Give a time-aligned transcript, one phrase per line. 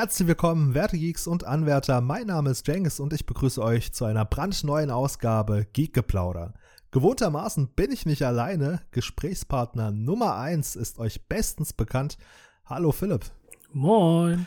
[0.00, 2.00] Herzlich willkommen, Werte Geeks und Anwärter.
[2.00, 6.54] Mein Name ist Jengis und ich begrüße euch zu einer brandneuen Ausgabe Geekgeplauder.
[6.90, 8.80] Gewohntermaßen bin ich nicht alleine.
[8.92, 12.16] Gesprächspartner Nummer 1 ist euch bestens bekannt.
[12.64, 13.26] Hallo Philipp.
[13.74, 14.46] Moin.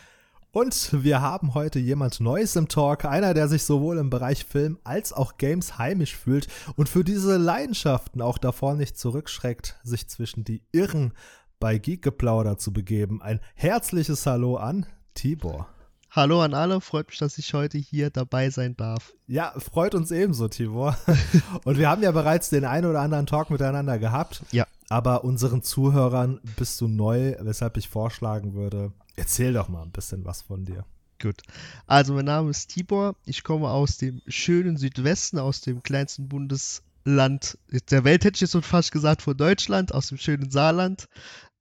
[0.52, 4.80] Und wir haben heute jemand Neues im Talk, einer, der sich sowohl im Bereich Film
[4.84, 6.48] als auch Games heimisch fühlt
[6.78, 11.14] und für diese Leidenschaften auch davor nicht zurückschreckt, sich zwischen die Irren
[11.60, 13.22] bei Geekgeplauder zu begeben.
[13.22, 15.68] Ein herzliches Hallo an Tibor.
[16.16, 19.14] Hallo an alle, freut mich, dass ich heute hier dabei sein darf.
[19.26, 20.96] Ja, freut uns ebenso, Tibor.
[21.66, 24.44] Und wir haben ja bereits den einen oder anderen Talk miteinander gehabt.
[24.52, 24.68] Ja.
[24.90, 30.24] Aber unseren Zuhörern bist du neu, weshalb ich vorschlagen würde, erzähl doch mal ein bisschen
[30.24, 30.86] was von dir.
[31.20, 31.42] Gut.
[31.88, 33.16] Also, mein Name ist Tibor.
[33.26, 37.58] Ich komme aus dem schönen Südwesten, aus dem kleinsten Bundesland
[37.90, 41.08] der Welt, hätte ich jetzt so fast gesagt, von Deutschland, aus dem schönen Saarland.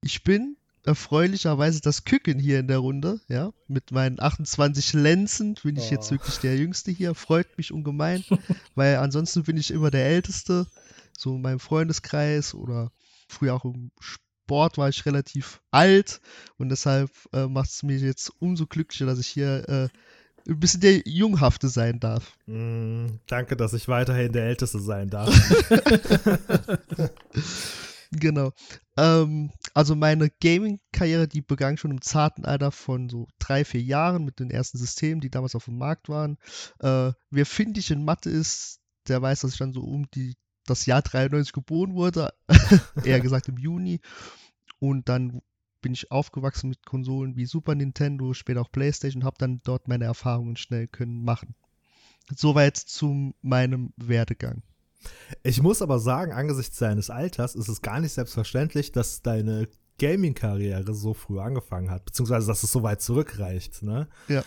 [0.01, 3.51] Ich bin erfreulicherweise das Küken hier in der Runde, ja.
[3.67, 5.91] Mit meinen 28 Lenzen bin ich oh.
[5.91, 7.15] jetzt wirklich der Jüngste hier.
[7.15, 8.23] Freut mich ungemein,
[8.75, 10.67] weil ansonsten bin ich immer der Älteste.
[11.17, 12.91] So in meinem Freundeskreis oder
[13.27, 16.19] früher auch im Sport war ich relativ alt
[16.57, 19.89] und deshalb äh, macht es mich jetzt umso glücklicher, dass ich hier äh,
[20.49, 22.37] ein bisschen der Junghafte sein darf.
[22.47, 25.29] Mm, danke, dass ich weiterhin der Älteste sein darf.
[28.19, 28.51] Genau.
[28.97, 34.23] Ähm, also meine Gaming-Karriere, die begann schon im zarten Alter von so drei, vier Jahren
[34.23, 36.37] mit den ersten Systemen, die damals auf dem Markt waren.
[36.79, 40.85] Äh, wer findig in Mathe ist, der weiß, dass ich dann so um die, das
[40.85, 42.33] Jahr 93 geboren wurde.
[43.03, 43.99] Eher gesagt im Juni.
[44.79, 45.41] Und dann
[45.81, 50.05] bin ich aufgewachsen mit Konsolen wie Super Nintendo, später auch PlayStation, habe dann dort meine
[50.05, 51.55] Erfahrungen schnell können machen.
[52.33, 54.63] Soweit zu meinem Werdegang.
[55.43, 59.67] Ich muss aber sagen, angesichts deines Alters ist es gar nicht selbstverständlich, dass deine
[59.99, 64.07] Gaming-Karriere so früh angefangen hat, beziehungsweise dass es so weit zurückreicht, ne?
[64.27, 64.43] Ja,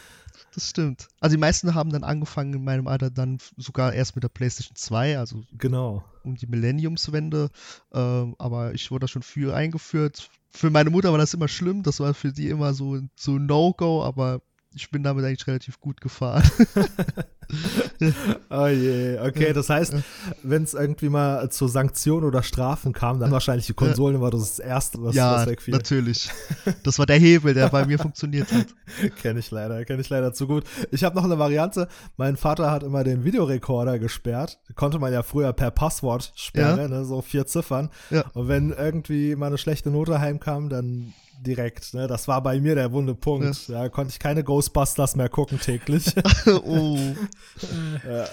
[0.55, 1.09] das stimmt.
[1.21, 4.77] Also die meisten haben dann angefangen in meinem Alter dann sogar erst mit der PlayStation
[4.77, 6.05] 2, also genau.
[6.25, 7.51] um die Millenniumswende.
[7.93, 10.29] Ähm, aber ich wurde da schon früh eingeführt.
[10.51, 14.03] Für meine Mutter war das immer schlimm, das war für die immer so, so No-Go,
[14.03, 14.41] aber
[14.77, 16.43] ich bin damit eigentlich relativ gut gefahren.
[18.51, 19.95] oh je, okay, das heißt,
[20.43, 24.59] wenn es irgendwie mal zu Sanktionen oder Strafen kam, dann wahrscheinlich die Konsolen war das
[24.59, 25.75] erste, was, ja, was wegfiel.
[25.75, 26.31] natürlich.
[26.83, 28.67] Das war der Hebel, der bei mir funktioniert hat.
[29.23, 30.65] Kenne ich leider, kenne ich leider zu gut.
[30.91, 31.89] Ich habe noch eine Variante.
[32.17, 34.59] Mein Vater hat immer den Videorekorder gesperrt.
[34.75, 36.89] Konnte man ja früher per Passwort sperren, ja.
[36.89, 37.91] ne, so vier Ziffern.
[38.11, 38.25] Ja.
[38.35, 41.95] Und wenn irgendwie mal eine schlechte Note heimkam, dann direkt.
[41.95, 42.07] Ne?
[42.07, 43.69] Das war bei mir der wunde Punkt.
[43.69, 43.85] Ja.
[43.85, 46.13] ja konnte ich keine Ghostbusters mehr gucken täglich.
[46.47, 46.99] oh.
[48.09, 48.27] ja.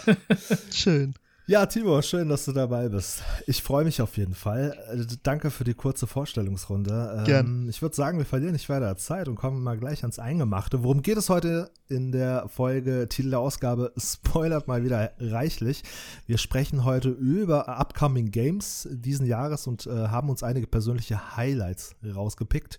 [0.71, 1.13] Schön.
[1.45, 3.21] Ja, Timo, schön, dass du dabei bist.
[3.47, 4.77] Ich freue mich auf jeden Fall.
[4.89, 7.17] Äh, danke für die kurze Vorstellungsrunde.
[7.17, 7.69] Ähm, Gern.
[7.69, 10.83] Ich würde sagen, wir verlieren nicht weiter Zeit und kommen mal gleich ans Eingemachte.
[10.83, 13.09] Worum geht es heute in der Folge?
[13.09, 15.83] Titel der Ausgabe spoilert mal wieder reichlich.
[16.27, 21.97] Wir sprechen heute über Upcoming Games diesen Jahres und äh, haben uns einige persönliche Highlights
[22.05, 22.77] rausgepickt,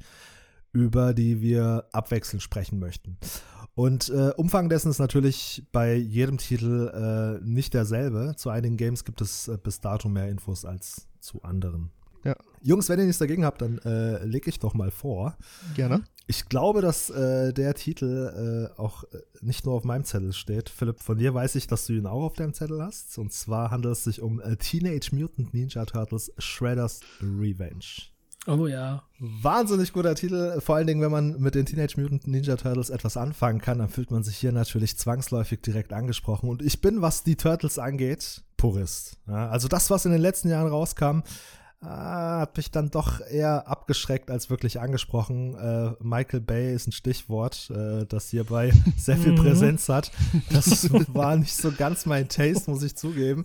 [0.72, 3.18] über die wir abwechselnd sprechen möchten.
[3.74, 8.34] Und äh, Umfang dessen ist natürlich bei jedem Titel äh, nicht derselbe.
[8.36, 11.90] Zu einigen Games gibt es äh, bis dato mehr Infos als zu anderen.
[12.24, 12.36] Ja.
[12.62, 15.36] Jungs, wenn ihr nichts dagegen habt, dann äh, lege ich doch mal vor.
[15.74, 16.04] Gerne.
[16.26, 20.70] Ich glaube, dass äh, der Titel äh, auch äh, nicht nur auf meinem Zettel steht.
[20.70, 23.18] Philipp, von dir weiß ich, dass du ihn auch auf deinem Zettel hast.
[23.18, 28.13] Und zwar handelt es sich um äh, Teenage Mutant Ninja Turtles Shredder's Revenge.
[28.46, 29.02] Oh ja.
[29.18, 30.60] Wahnsinnig guter Titel.
[30.60, 33.88] Vor allen Dingen, wenn man mit den Teenage Mutant Ninja Turtles etwas anfangen kann, dann
[33.88, 36.50] fühlt man sich hier natürlich zwangsläufig direkt angesprochen.
[36.50, 39.16] Und ich bin, was die Turtles angeht, Purist.
[39.26, 41.20] Ja, also das, was in den letzten Jahren rauskam,
[41.86, 45.54] Ah, hat mich dann doch eher abgeschreckt als wirklich angesprochen.
[45.54, 49.36] Äh, Michael Bay ist ein Stichwort, äh, das hierbei sehr viel mhm.
[49.36, 50.10] Präsenz hat.
[50.50, 53.44] Das war nicht so ganz mein Taste, muss ich zugeben.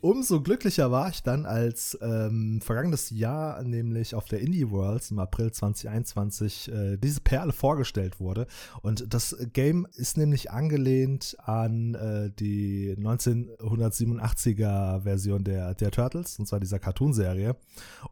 [0.00, 5.18] Umso glücklicher war ich dann, als ähm, vergangenes Jahr, nämlich auf der Indie Worlds im
[5.18, 8.46] April 2021, äh, diese Perle vorgestellt wurde.
[8.80, 16.46] Und das Game ist nämlich angelehnt an äh, die 1987er Version der, der Turtles, und
[16.46, 17.57] zwar dieser Cartoon-Serie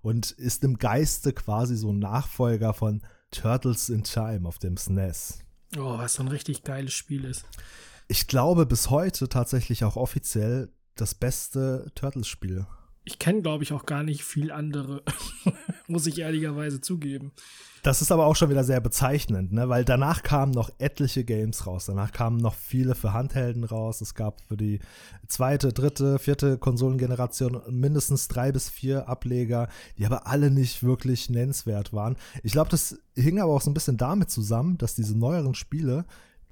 [0.03, 5.41] und ist im Geiste quasi so ein Nachfolger von Turtles in Time auf dem SNES.
[5.75, 7.45] E oh, was so ein richtig geiles Spiel ist.
[8.09, 12.67] Ich glaube bis heute tatsächlich auch offiziell das beste Turtles-Spiel.
[13.07, 15.03] Ich kenne, glaube ich, auch gar nicht viel andere,
[15.87, 17.31] muss ich ehrlicherweise zugeben.
[17.85, 19.69] Das ist aber auch schon wieder sehr bezeichnend, ne?
[19.69, 21.87] weil danach kamen noch etliche Games raus.
[21.87, 24.01] Danach kamen noch viele für Handhelden raus.
[24.01, 24.81] Es gab für die
[25.29, 29.69] zweite, dritte, vierte Konsolengeneration mindestens drei bis vier Ableger,
[29.99, 32.17] die aber alle nicht wirklich nennenswert waren.
[32.43, 36.07] Ich glaube, das hing aber auch so ein bisschen damit zusammen, dass diese neueren Spiele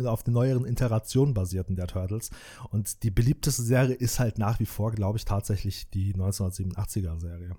[0.05, 2.31] auf den neueren Iterationen basierten der Turtles.
[2.71, 7.57] Und die beliebteste Serie ist halt nach wie vor, glaube ich, tatsächlich die 1987er Serie.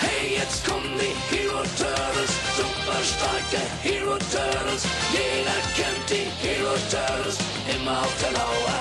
[0.00, 4.84] Hey, jetzt kommen die Hero Turtles, super starke Hero Turtles.
[5.12, 7.38] Jeder kennt die Hero Turtles,
[7.74, 8.80] immer auf der Lauer.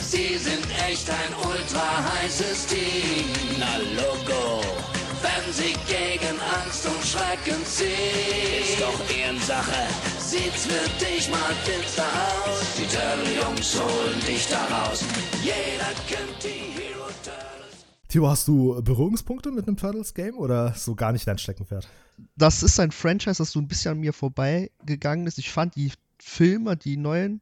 [0.00, 3.26] Sie sind echt ein ultra heißes Team.
[3.58, 4.60] Na Logo,
[5.50, 7.88] werden sie gegen Angst und Schrecken ziehen.
[8.60, 9.88] Ist doch Ehrensache,
[10.18, 12.60] sieht's für dich mal finster aus.
[12.76, 15.04] Die Turtle-Jungs holen dich da raus.
[15.42, 17.84] Jeder kennt die Hero Turtles.
[18.08, 21.88] Timo, hast du Berührungspunkte mit einem Turtles-Game oder so gar nicht dein Steckenpferd?
[22.36, 25.38] Das ist ein Franchise, das so ein bisschen an mir vorbeigegangen ist.
[25.38, 27.40] Ich fand die Filme, die neuen,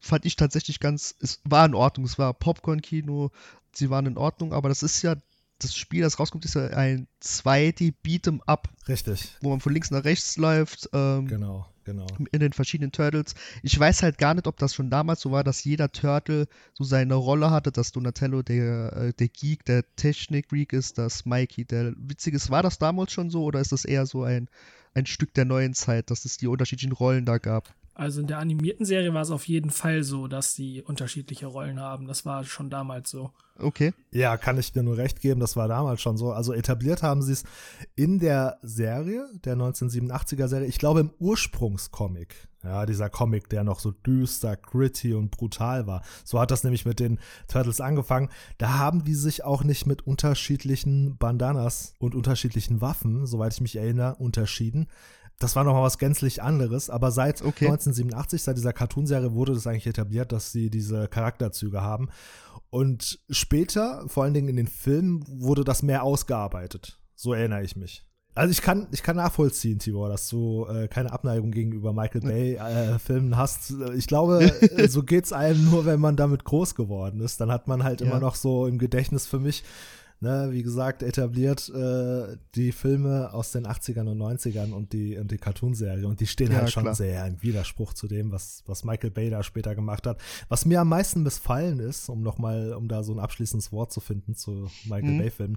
[0.00, 2.06] fand ich tatsächlich ganz, es war in Ordnung.
[2.06, 3.30] Es war Popcorn-Kino,
[3.72, 5.14] sie waren in Ordnung, aber das ist ja,
[5.58, 9.90] das Spiel, das rauskommt, ist ja ein 2D Beat'em Up, Richtig, wo man von links
[9.90, 10.88] nach rechts läuft.
[10.92, 12.06] Ähm, genau, genau.
[12.30, 13.34] in den verschiedenen Turtles.
[13.62, 16.84] Ich weiß halt gar nicht, ob das schon damals so war, dass jeder Turtle so
[16.84, 21.94] seine Rolle hatte, dass Donatello der, äh, der Geek, der Technik-Freak ist, dass Mikey der
[21.96, 22.50] Witzige ist.
[22.50, 24.48] War das damals schon so oder ist das eher so ein,
[24.94, 27.74] ein Stück der neuen Zeit, dass es die unterschiedlichen Rollen da gab?
[27.94, 31.80] Also in der animierten Serie war es auf jeden Fall so, dass sie unterschiedliche Rollen
[31.80, 32.06] haben.
[32.06, 33.32] Das war schon damals so.
[33.58, 33.92] Okay.
[34.10, 36.32] Ja, kann ich dir nur recht geben, das war damals schon so.
[36.32, 37.44] Also etabliert haben sie es
[37.94, 42.48] in der Serie, der 1987er Serie, ich glaube im Ursprungscomic.
[42.62, 46.02] Ja, dieser Comic, der noch so düster, gritty und brutal war.
[46.24, 48.28] So hat das nämlich mit den Turtles angefangen.
[48.58, 53.76] Da haben die sich auch nicht mit unterschiedlichen Bandanas und unterschiedlichen Waffen, soweit ich mich
[53.76, 54.88] erinnere, unterschieden.
[55.38, 57.66] Das war nochmal was gänzlich anderes, aber seit Okay.
[57.66, 62.08] 1987, seit dieser Cartoonserie, wurde das eigentlich etabliert, dass sie diese Charakterzüge haben.
[62.70, 66.98] Und später, vor allen Dingen in den Filmen, wurde das mehr ausgearbeitet.
[67.14, 68.04] So erinnere ich mich.
[68.34, 73.36] Also ich kann, ich kann nachvollziehen, Tibor, dass du äh, keine Abneigung gegenüber Michael Bay-Filmen
[73.38, 73.72] hast.
[73.96, 77.40] Ich glaube, äh, so geht's einem nur, wenn man damit groß geworden ist.
[77.40, 78.08] Dann hat man halt Ja.
[78.08, 79.64] immer noch so im Gedächtnis für mich,
[80.20, 85.30] ne, wie gesagt, etabliert äh, die Filme aus den 80ern und 90ern und die, und
[85.30, 86.06] die Cartoonserie.
[86.06, 86.94] Und die stehen Ja, halt schon klar.
[86.94, 90.20] sehr im Widerspruch zu dem, was, was Michael Bay da später gemacht hat.
[90.48, 94.00] Was mir am meisten missfallen ist, um nochmal, um da so ein abschließendes Wort zu
[94.00, 95.18] finden zu Michael Mhm.
[95.18, 95.56] Bay-Filmen,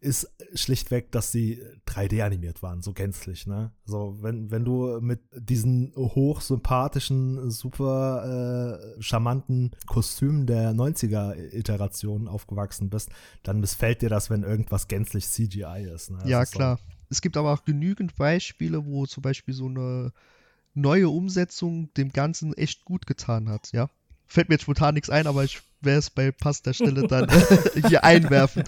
[0.00, 3.72] ist schlichtweg, dass sie 3D animiert waren, so gänzlich, ne?
[3.84, 13.10] So, wenn, wenn du mit diesen hochsympathischen, super äh, charmanten Kostümen der 90er-Iteration aufgewachsen bist,
[13.42, 16.10] dann missfällt dir das, wenn irgendwas gänzlich CGI ist.
[16.10, 16.18] Ne?
[16.24, 16.78] Ja, ist so- klar.
[17.08, 20.12] Es gibt aber auch genügend Beispiele, wo zum Beispiel so eine
[20.74, 23.90] neue Umsetzung dem Ganzen echt gut getan hat, ja.
[24.28, 27.28] Fällt mir jetzt spontan nichts ein, aber ich werde es bei passender Stelle dann
[27.88, 28.64] hier einwerfen.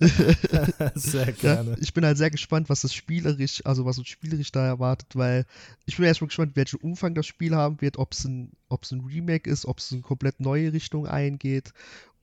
[0.94, 1.76] Sehr Ja, gerne.
[1.80, 5.46] ich bin halt sehr gespannt, was das spielerisch, also was uns spielerisch da erwartet, weil
[5.86, 8.92] ich bin erstmal gespannt, welchen Umfang das Spiel haben wird, ob es ein, ob es
[8.92, 11.72] ein Remake ist, ob es eine komplett neue Richtung eingeht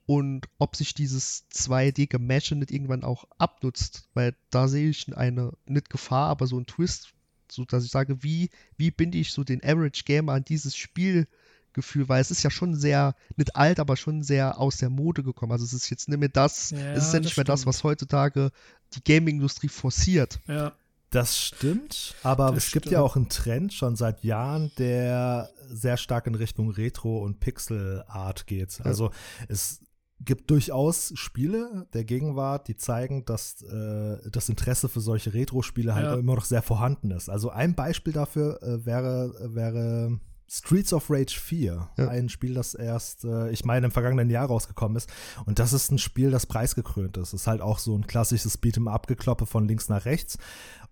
[0.06, 5.90] und ob sich dieses 2D-Gemasche nicht irgendwann auch abnutzt, weil da sehe ich eine, nicht
[5.90, 7.12] Gefahr, aber so ein Twist,
[7.50, 12.08] so dass ich sage, wie, wie binde ich so den Average Gamer an dieses Spielgefühl,
[12.08, 15.52] weil es ist ja schon sehr, nicht alt, aber schon sehr aus der Mode gekommen.
[15.52, 17.60] Also es ist jetzt nicht mehr das, Ja, es ist ja das nicht mehr das,
[17.60, 17.74] stimmt.
[17.74, 18.50] was heutzutage
[18.94, 20.40] die Gaming-Industrie forciert.
[20.46, 20.72] Ja.
[21.10, 22.92] Das stimmt, aber Das es gibt stimmt.
[22.94, 28.46] ja auch einen Trend schon seit Jahren, der sehr stark in Richtung Retro- und Pixel-Art
[28.48, 28.80] geht.
[28.82, 29.12] Also
[29.48, 29.80] es
[30.20, 36.06] gibt durchaus Spiele der Gegenwart, die zeigen, dass äh, das Interesse für solche Retro-Spiele halt
[36.06, 36.14] Ja.
[36.14, 37.28] immer noch sehr vorhanden ist.
[37.28, 40.18] Also ein Beispiel dafür äh, wäre, wäre
[40.48, 41.88] Streets of Rage 4.
[41.98, 42.08] Ja.
[42.08, 45.10] Ein Spiel, das erst, äh, ich meine, im vergangenen Jahr rausgekommen ist.
[45.44, 47.32] Und das ist ein Spiel, das preisgekrönt ist.
[47.34, 50.38] Ist halt auch so ein klassisches Beat'em-up-Gekloppe von links nach rechts.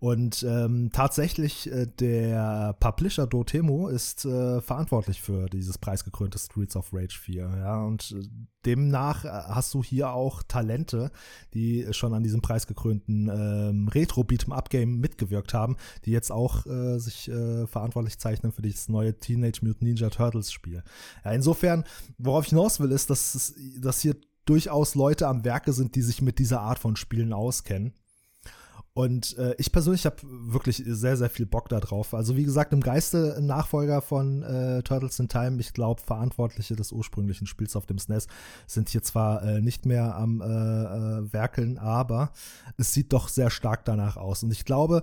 [0.05, 6.93] Und ähm, tatsächlich, äh, der Publisher Dotemu ist äh, verantwortlich für dieses preisgekrönte Streets of
[6.93, 7.51] Rage 4.
[7.57, 8.23] Ja, und äh,
[8.67, 11.11] demnach äh, hast du hier auch Talente,
[11.55, 17.67] die schon an diesem preisgekrönten ähm, Retro-Beat'em-up-Game mitgewirkt haben, die jetzt auch äh, sich äh,
[17.67, 20.83] verantwortlich zeichnen für dieses neue Teenage Mutant Ninja Turtles Spiel.
[21.25, 21.83] Ja, insofern,
[22.19, 26.21] worauf ich hinaus will, ist, dass, dass hier durchaus Leute am Werke sind, die sich
[26.21, 27.95] mit dieser Art von Spielen auskennen.
[28.97, 32.15] Und äh, ich persönlich habe wirklich sehr, sehr viel Bock darauf.
[32.15, 35.61] Also wie gesagt, im Geiste ein Nachfolger von äh, Turtles in Time.
[35.61, 38.29] Ich glaube, Verantwortliche des ursprünglichen Spiels auf dem SNES
[38.69, 42.31] sind hier zwar äh, nicht mehr am äh, äh, Werkeln, aber
[42.77, 44.45] es sieht doch sehr stark danach aus.
[44.45, 45.03] Und ich glaube,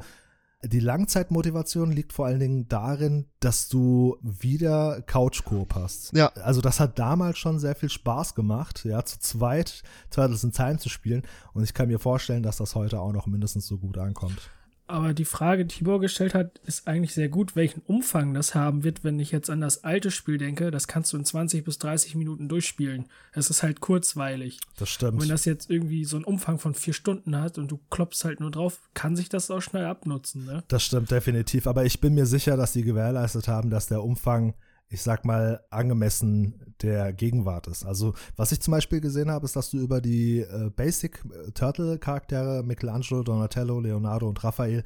[0.63, 6.13] die Langzeitmotivation liegt vor allen Dingen darin, dass du wieder Couch-Coop hast.
[6.13, 6.27] Ja.
[6.35, 10.77] Also das hat damals schon sehr viel Spaß gemacht, ja, zu zweit Turtles in Time
[10.77, 11.23] zu spielen.
[11.53, 14.51] Und ich kann mir vorstellen, dass das heute auch noch mindestens so gut ankommt.
[14.91, 18.83] Aber die Frage, die Tibor gestellt hat, ist eigentlich sehr gut, welchen Umfang das haben
[18.83, 20.69] wird, wenn ich jetzt an das alte Spiel denke.
[20.69, 23.05] Das kannst du in 20 bis 30 Minuten durchspielen.
[23.31, 24.60] Es ist halt kurzweilig.
[24.77, 25.13] Das stimmt.
[25.13, 28.25] Und wenn das jetzt irgendwie so einen Umfang von vier Stunden hat und du klopfst
[28.25, 30.63] halt nur drauf, kann sich das auch schnell abnutzen, ne?
[30.67, 31.67] Das stimmt definitiv.
[31.67, 34.55] Aber ich bin mir sicher, dass sie gewährleistet haben, dass der Umfang
[34.91, 37.86] ich sag mal, angemessen der Gegenwart ist.
[37.86, 41.98] Also, was ich zum Beispiel gesehen habe, ist, dass du über die äh, Basic Turtle
[41.98, 44.83] Charaktere Michelangelo, Donatello, Leonardo und Raphael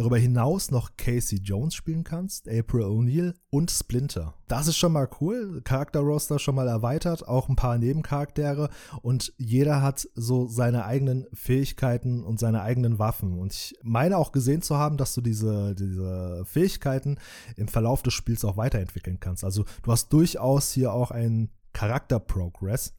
[0.00, 4.34] darüber hinaus noch Casey Jones spielen kannst, April O'Neil und Splinter.
[4.48, 5.60] Das ist schon mal cool.
[5.62, 8.70] Charakterroster schon mal erweitert, auch ein paar Nebencharaktere
[9.02, 13.38] und jeder hat so seine eigenen Fähigkeiten und seine eigenen Waffen.
[13.38, 17.18] Und ich meine auch gesehen zu haben, dass du diese, diese Fähigkeiten
[17.56, 19.44] im Verlauf des Spiels auch weiterentwickeln kannst.
[19.44, 22.94] Also du hast durchaus hier auch einen Charakter-Progress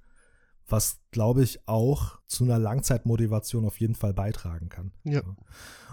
[0.71, 4.91] was, glaube ich, auch zu einer Langzeitmotivation auf jeden Fall beitragen kann.
[5.03, 5.21] Ja.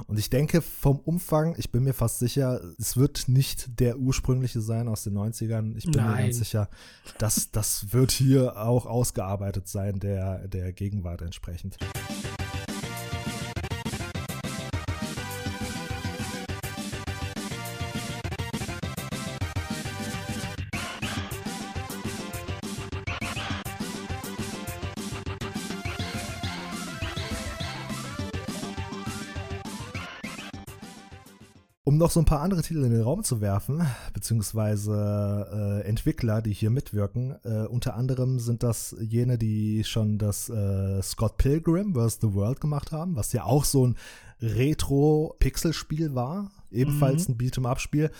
[0.06, 4.60] Und ich denke, vom Umfang, ich bin mir fast sicher, es wird nicht der ursprüngliche
[4.60, 5.76] sein aus den 90ern.
[5.76, 6.10] Ich bin Nein.
[6.10, 6.68] mir ganz sicher,
[7.18, 11.78] dass das wird hier auch ausgearbeitet sein, der, der Gegenwart entsprechend.
[31.98, 33.82] Noch so ein paar andere Titel in den Raum zu werfen,
[34.14, 40.48] beziehungsweise äh, Entwickler, die hier mitwirken, äh, unter anderem sind das jene, die schon das
[40.48, 42.18] äh, Scott Pilgrim vs.
[42.20, 43.96] The World gemacht haben, was ja auch so ein
[44.40, 47.34] Retro-Pixel-Spiel war, ebenfalls Mhm.
[47.34, 48.10] ein Beat'em-up-Spiel.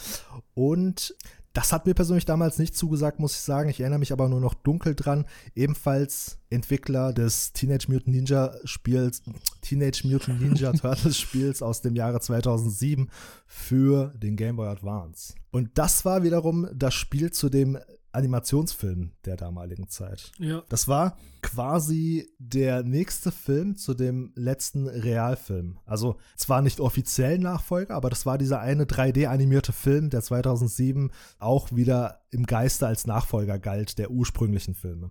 [0.55, 1.15] Und
[1.53, 3.69] das hat mir persönlich damals nicht zugesagt, muss ich sagen.
[3.71, 5.25] Ich erinnere mich aber nur noch dunkel dran.
[5.55, 9.23] Ebenfalls Entwickler des Teenage Mutant Ninja Spiels,
[9.63, 13.09] Teenage Mutant Ninja Turtles Spiels aus dem Jahre 2007
[13.47, 15.35] für den Game Boy Advance.
[15.51, 17.79] Und das war wiederum das Spiel zu dem
[18.19, 20.33] Animationsfilm der damaligen Zeit.
[20.39, 20.63] Ja.
[20.69, 25.79] Das war quasi der nächste Film zu dem letzten Realfilm.
[25.87, 31.73] Also zwar nicht offiziell Nachfolger, aber das war dieser eine 3D-animierte Film, der 2007 auch
[31.73, 35.11] wieder im Geiste als Nachfolger galt der ursprünglichen Filme.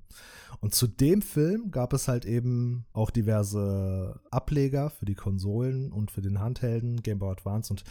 [0.59, 6.11] Und zu dem Film gab es halt eben auch diverse Ableger für die Konsolen und
[6.11, 7.83] für den Handhelden Game Boy Advance und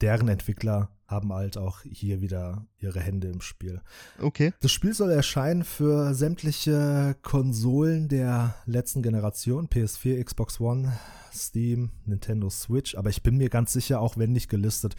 [0.00, 3.80] deren Entwickler haben halt auch hier wieder ihre Hände im Spiel.
[4.20, 4.52] Okay.
[4.60, 10.92] Das Spiel soll erscheinen für sämtliche Konsolen der letzten Generation, PS4, Xbox One,
[11.32, 14.96] Steam, Nintendo Switch, aber ich bin mir ganz sicher, auch wenn nicht gelistet,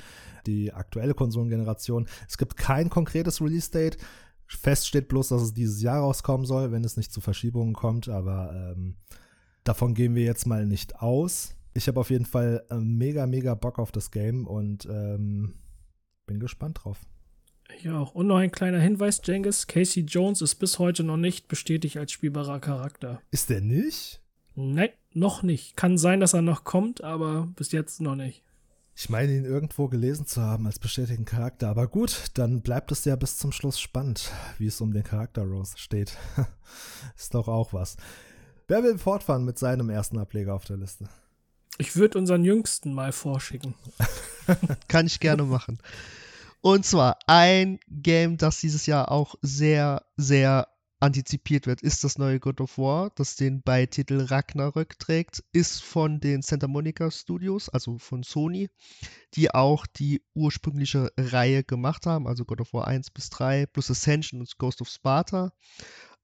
[0.47, 2.07] die aktuelle Konsolengeneration.
[2.27, 3.97] Es gibt kein konkretes Release-Date.
[4.47, 8.09] Fest steht bloß, dass es dieses Jahr rauskommen soll, wenn es nicht zu Verschiebungen kommt,
[8.09, 8.95] aber ähm,
[9.63, 11.55] davon gehen wir jetzt mal nicht aus.
[11.75, 15.53] Ich habe auf jeden Fall äh, mega, mega Bock auf das Game und ähm,
[16.29, 16.99] bin gespannt drauf.
[17.77, 18.13] Ich auch.
[18.13, 19.65] Und noch ein kleiner Hinweis, Jengis.
[19.67, 23.19] Casey Jones ist bis heute noch nicht bestätigt als spielbarer Charakter.
[23.31, 24.21] Ist der nicht?
[24.55, 25.75] Nein, noch nicht.
[25.75, 28.43] Kann sein, dass er noch kommt, aber bis jetzt noch nicht.
[28.95, 31.69] Ich meine, ihn irgendwo gelesen zu haben als bestätigten Charakter.
[31.69, 35.43] Aber gut, dann bleibt es ja bis zum Schluss spannend, wie es um den Charakter
[35.43, 36.15] Rose steht.
[37.17, 37.97] Ist doch auch was.
[38.67, 41.09] Wer will fortfahren mit seinem ersten Ableger auf der Liste?
[41.79, 43.73] Ich würde unseren Jüngsten mal vorschicken.
[44.89, 45.79] Kann ich gerne machen.
[46.61, 50.67] Und zwar ein Game, das dieses Jahr auch sehr, sehr
[50.99, 56.19] antizipiert wird, ist das neue God of War, das den Beititel Ragnarök trägt, ist von
[56.19, 58.69] den Santa Monica Studios, also von Sony,
[59.35, 63.89] die auch die ursprüngliche Reihe gemacht haben, also God of War 1 bis 3 plus
[63.89, 65.53] Ascension und Ghost of Sparta,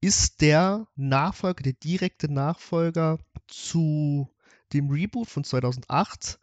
[0.02, 4.30] ist der Nachfolger, der direkte Nachfolger zu
[4.74, 6.38] dem Reboot von 2008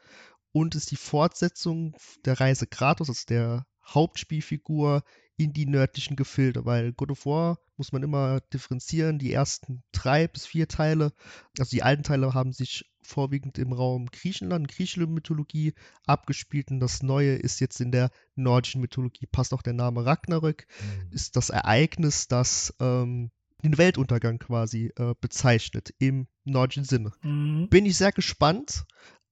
[0.53, 1.95] und ist die Fortsetzung
[2.25, 5.03] der Reise Kratos, also der Hauptspielfigur
[5.37, 9.19] in die nördlichen Gefilde, weil God of War muss man immer differenzieren.
[9.19, 11.13] Die ersten drei bis vier Teile,
[11.59, 15.75] also die alten Teile haben sich vorwiegend im Raum Griechenland, griechische Mythologie
[16.07, 19.27] abgespielt und das neue ist jetzt in der nordischen Mythologie.
[19.27, 20.67] Passt auch der Name Ragnarök,
[21.11, 23.31] ist das Ereignis, das ähm,
[23.65, 27.69] den Weltuntergang quasi äh, bezeichnet im nordischen Sinne Mhm.
[27.69, 28.85] bin ich sehr gespannt.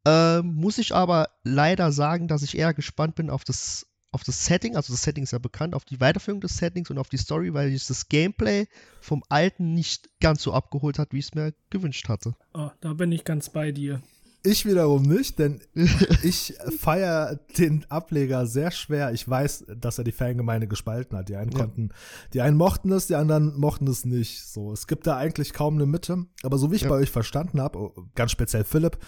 [0.06, 4.44] Ähm, muss ich aber leider sagen, dass ich eher gespannt bin auf das, auf das
[4.44, 4.76] Setting.
[4.76, 7.54] Also das Setting ist ja bekannt, auf die Weiterführung des Settings und auf die Story,
[7.54, 8.66] weil ich das Gameplay
[9.00, 12.34] vom alten nicht ganz so abgeholt hat, wie ich es mir gewünscht hatte.
[12.54, 14.02] Oh, da bin ich ganz bei dir.
[14.42, 15.60] Ich wiederum nicht, denn
[16.22, 19.12] ich feiere den Ableger sehr schwer.
[19.12, 21.28] Ich weiß, dass er die Fangemeinde gespalten hat.
[21.28, 21.58] Die einen Ja.
[21.58, 21.90] konnten,
[22.32, 24.46] die einen mochten es, die anderen mochten es nicht.
[24.46, 26.24] So, es gibt da eigentlich kaum eine Mitte.
[26.42, 26.88] Aber so wie ich Ja.
[26.88, 28.98] bei euch verstanden habe, oh, ganz speziell Philipp,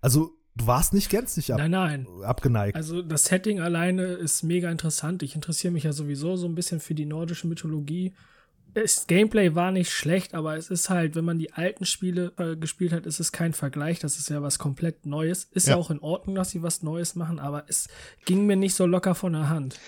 [0.00, 2.06] also du warst nicht gänzlich ab, Nein, nein.
[2.22, 2.76] abgeneigt.
[2.76, 5.22] Also das Setting alleine ist mega interessant.
[5.22, 8.12] Ich interessiere mich ja sowieso so ein bisschen für die nordische Mythologie.
[8.74, 12.54] Das Gameplay war nicht schlecht, aber es ist halt, wenn man die alten Spiele äh,
[12.54, 13.98] gespielt hat, ist es kein Vergleich.
[13.98, 15.44] Das ist ja was komplett Neues.
[15.52, 15.74] Ist ja.
[15.74, 15.80] Ja.
[15.80, 17.88] auch in Ordnung, dass sie was Neues machen, aber es
[18.26, 19.80] ging mir nicht so locker von der Hand.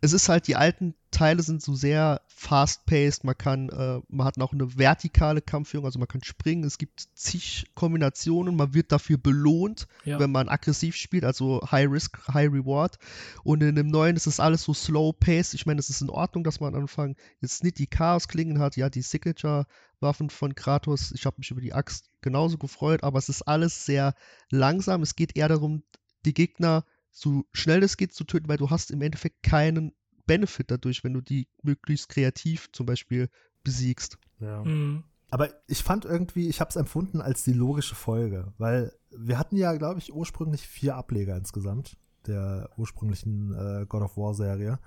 [0.00, 4.40] Es ist halt, die alten Teile sind so sehr fast-paced, man kann, äh, man hat
[4.40, 9.18] auch eine vertikale Kampfführung, also man kann springen, es gibt zig Kombinationen, man wird dafür
[9.18, 10.20] belohnt, Ja.
[10.20, 12.98] wenn man aggressiv spielt, also High Risk, High Reward.
[13.42, 15.54] Und in dem neuen ist es alles so slow-paced.
[15.54, 18.76] Ich meine, es ist in Ordnung, dass man am Anfang jetzt nicht die Chaos-Klingen hat,
[18.76, 21.10] ja, die Signature-Waffen von Kratos.
[21.12, 24.14] Ich habe mich über die Axt genauso gefreut, aber es ist alles sehr
[24.50, 25.02] langsam.
[25.02, 25.82] Es geht eher darum,
[26.24, 26.84] die Gegner
[27.18, 29.92] so schnell es geht zu töten, weil du hast im Endeffekt keinen
[30.26, 33.28] Benefit dadurch, wenn du die möglichst kreativ zum Beispiel
[33.64, 34.18] besiegst.
[34.40, 34.64] ja.
[34.64, 35.04] Mhm.
[35.30, 39.56] Aber ich fand irgendwie, ich habe es empfunden als die logische Folge, weil wir hatten
[39.56, 44.78] ja, glaube ich, ursprünglich vier Ableger insgesamt der ursprünglichen äh, God of War Serie.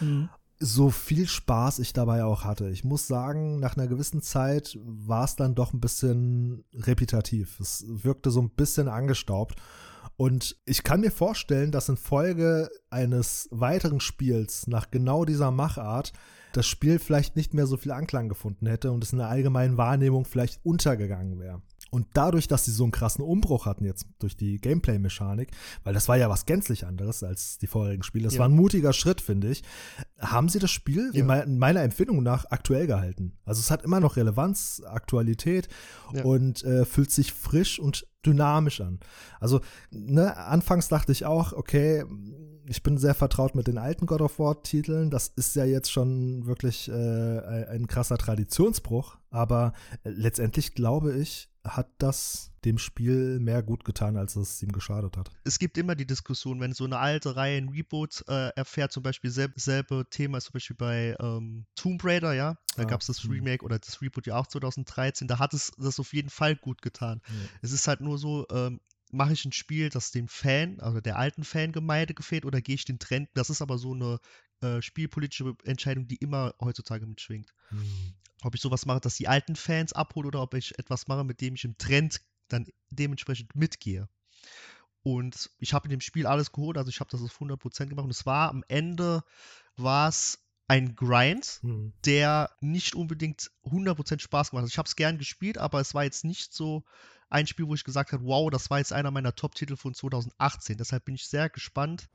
[0.00, 0.28] Mhm.
[0.58, 2.68] So viel Spaß ich dabei auch hatte.
[2.68, 7.58] Ich muss sagen, nach einer gewissen Zeit war es dann doch ein bisschen repetitiv.
[7.60, 9.56] Es wirkte so ein bisschen angestaubt.
[10.20, 16.12] Und ich kann mir vorstellen, dass in Folge eines weiteren Spiels nach genau dieser Machart
[16.52, 19.78] das Spiel vielleicht nicht mehr so viel Anklang gefunden hätte und es in der allgemeinen
[19.78, 21.62] Wahrnehmung vielleicht untergegangen wäre.
[21.90, 25.50] Und dadurch, dass sie so einen krassen Umbruch hatten jetzt durch die Gameplay-Mechanik,
[25.84, 28.40] weil das war ja was gänzlich anderes als die vorherigen Spiele, das Ja.
[28.40, 29.62] war ein mutiger Schritt, finde ich,
[30.18, 31.20] haben sie das Spiel Ja.
[31.20, 33.32] in mei- in meiner Empfindung nach aktuell gehalten.
[33.44, 35.68] Also es hat immer noch Relevanz, Aktualität
[36.14, 36.24] Ja.
[36.24, 39.00] und äh, fühlt sich frisch und dynamisch an.
[39.40, 42.04] Also, ne, anfangs dachte ich auch, okay,
[42.66, 45.10] ich bin sehr vertraut mit den alten God of War-Titeln.
[45.10, 49.16] Das ist ja jetzt schon wirklich äh, ein, ein krasser Traditionsbruch.
[49.30, 49.72] Aber
[50.04, 55.16] äh, letztendlich glaube ich, hat das dem Spiel mehr gut getan, als es ihm geschadet
[55.16, 55.30] hat.
[55.44, 59.02] Es gibt immer die Diskussion, wenn so eine alte Reihe ein Reboot äh, erfährt, zum
[59.02, 63.00] Beispiel selb, selbe Thema ist zum Beispiel bei ähm, Tomb Raider, ja, da Ah, gab
[63.00, 63.30] es das hm.
[63.30, 66.82] Remake oder das Reboot ja auch 2013, da hat es das auf jeden Fall gut
[66.82, 67.20] getan.
[67.26, 67.34] Ja.
[67.62, 68.80] Es ist halt nur so, ähm,
[69.12, 72.84] mache ich ein Spiel, das dem Fan, also der alten Fangemeinde gefällt, oder gehe ich
[72.84, 73.28] den Trend?
[73.34, 74.18] Das ist aber so eine
[74.60, 77.52] äh, spielpolitische Entscheidung, die immer heutzutage mitschwingt.
[78.42, 81.40] Ob ich sowas mache, dass die alten Fans abhole, oder ob ich etwas mache, mit
[81.40, 84.08] dem ich im Trend dann dementsprechend mitgehe.
[85.02, 88.04] Und ich habe in dem Spiel alles geholt, also ich habe das auf 100% gemacht
[88.04, 89.24] und es war am Ende,
[89.76, 91.92] war es ein Grind, Hm.
[92.04, 94.70] der nicht unbedingt 100% Spaß gemacht hat.
[94.70, 96.84] Ich habe es gern gespielt, aber es war jetzt nicht so
[97.28, 100.76] ein Spiel, wo ich gesagt habe, wow, das war jetzt einer meiner Top-Titel von 2018.
[100.76, 102.08] Deshalb bin ich sehr gespannt.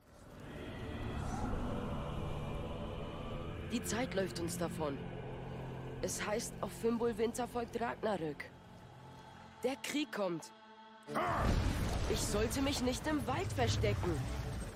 [3.72, 4.96] Die Zeit läuft uns davon.
[6.02, 8.44] Es heißt, auf Fimbul Winter folgt Ragnarök.
[9.64, 10.50] Der Krieg kommt.
[12.12, 14.10] Ich sollte mich nicht im Wald verstecken.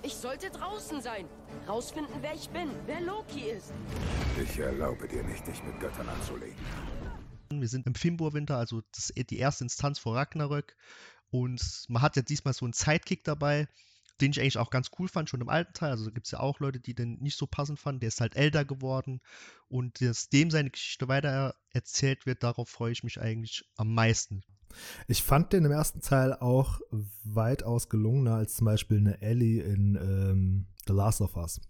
[0.03, 1.27] Ich sollte draußen sein.
[1.69, 3.73] Rausfinden, wer ich bin, wer Loki ist.
[4.43, 6.57] Ich erlaube dir nicht, dich mit Göttern anzulegen.
[7.51, 10.75] Wir sind im Fimbulwinter, also das, die erste Instanz vor Ragnarök.
[11.31, 13.69] Und man hat ja diesmal so einen Sidekick dabei,
[14.21, 15.91] den ich eigentlich auch ganz cool fand, schon im alten Teil.
[15.91, 18.01] Also gibt es ja auch Leute, die den nicht so passend fanden.
[18.01, 19.21] Der ist halt älter geworden.
[19.69, 24.43] Und dass dem seine Geschichte weiter erzählt wird, darauf freue ich mich eigentlich am meisten.
[25.09, 26.81] Ich fand den im ersten Teil auch
[27.25, 31.61] weitaus gelungener als zum Beispiel eine Ellie in ähm, The Last of Us.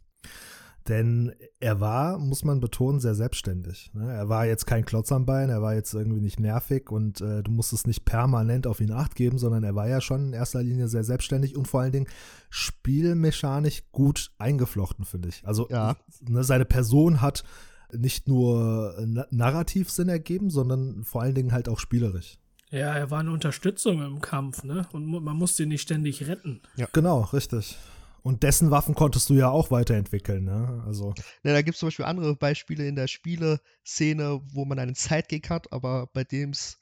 [0.89, 3.91] Denn er war, muss man betonen, sehr selbstständig.
[3.93, 4.11] Ne?
[4.13, 7.43] Er war jetzt kein Klotz am Bein, er war jetzt irgendwie nicht nervig und äh,
[7.43, 10.63] du musstest nicht permanent auf ihn acht geben, sondern er war ja schon in erster
[10.63, 12.07] Linie sehr selbstständig und vor allen Dingen
[12.49, 15.47] spielmechanisch gut eingeflochten, finde ich.
[15.47, 15.97] Also Ja.
[16.23, 17.45] ne, seine Person hat
[17.93, 22.39] nicht nur na narrativ Sinn ergeben, sondern vor allen Dingen halt auch spielerisch.
[22.71, 24.87] Ja, er war eine Unterstützung im Kampf, ne?
[24.93, 26.61] Und man musste ihn nicht ständig retten.
[26.93, 27.77] Genau, richtig.
[28.23, 30.83] Und dessen Waffen konntest du ja auch weiterentwickeln, ne?
[30.87, 34.95] Also, Ja, da gibt es zum Beispiel andere Beispiele in der Spieleszene, wo man einen
[34.95, 36.80] Sidekick hat, aber bei dem es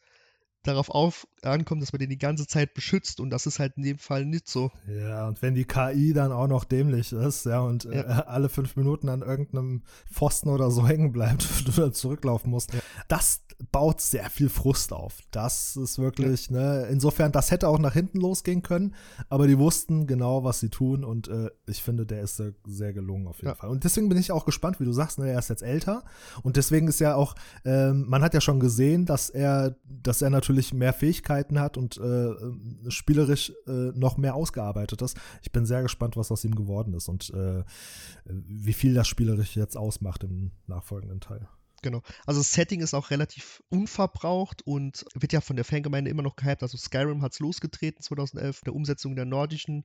[0.68, 3.83] darauf auf ankommt, dass man den die ganze Zeit beschützt und das ist halt in
[3.83, 4.70] dem Fall nicht so.
[4.88, 7.92] Ja, und wenn die KI dann auch noch dämlich ist, ja, und ja.
[7.92, 12.50] Äh, alle fünf Minuten an irgendeinem Pfosten oder so hängen bleibt und du dann zurücklaufen
[12.50, 12.81] musst, ja.
[13.09, 15.18] das baut sehr viel Frust auf.
[15.33, 16.57] Das ist wirklich, ja.
[16.57, 18.94] ne, insofern, das hätte auch nach hinten losgehen können,
[19.28, 22.92] aber die wussten genau, was sie tun und äh, ich finde, der ist äh, sehr
[22.92, 23.70] gelungen auf jeden Fall.
[23.70, 26.04] Und deswegen bin ich auch gespannt, wie du sagst, ne, er ist jetzt älter
[26.42, 30.31] und deswegen ist ja auch, ähm, man hat ja schon gesehen, dass er, dass er
[30.31, 35.16] natürlich mehr Fähigkeiten hat und äh, spielerisch äh, noch mehr ausgearbeitet ist.
[35.42, 37.64] Ich bin sehr gespannt, was aus ihm geworden ist und äh,
[38.24, 41.48] wie viel das spielerisch jetzt ausmacht im nachfolgenden Teil.
[41.82, 42.02] Genau.
[42.26, 46.36] Also das Setting ist auch relativ unverbraucht und wird ja von der Fangemeinde immer noch
[46.36, 46.62] gehypt.
[46.62, 49.84] Also Skyrim hat es losgetreten 2011, der Umsetzung der nordischen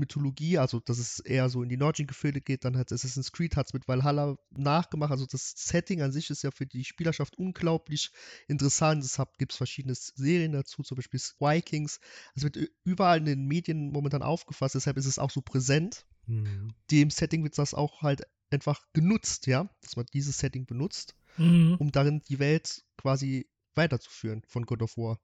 [0.00, 2.64] Mythologie, also dass es eher so in die nordischen Gefilde geht.
[2.64, 5.12] Dann hat Assassin's Creed hat es mit Valhalla nachgemacht.
[5.12, 8.10] Also das Setting an sich ist ja für die Spielerschaft unglaublich
[8.48, 9.04] interessant.
[9.04, 12.00] Deshalb gibt es verschiedene Serien dazu, zum Beispiel Vikings.
[12.34, 16.06] Es wird überall in den Medien momentan aufgefasst, deshalb ist es auch so präsent.
[16.26, 16.74] Mhm.
[16.90, 21.76] Dem Setting wird das auch halt einfach genutzt, ja, dass man dieses Setting benutzt, mhm.
[21.78, 25.20] um darin die Welt quasi weiterzuführen von God of War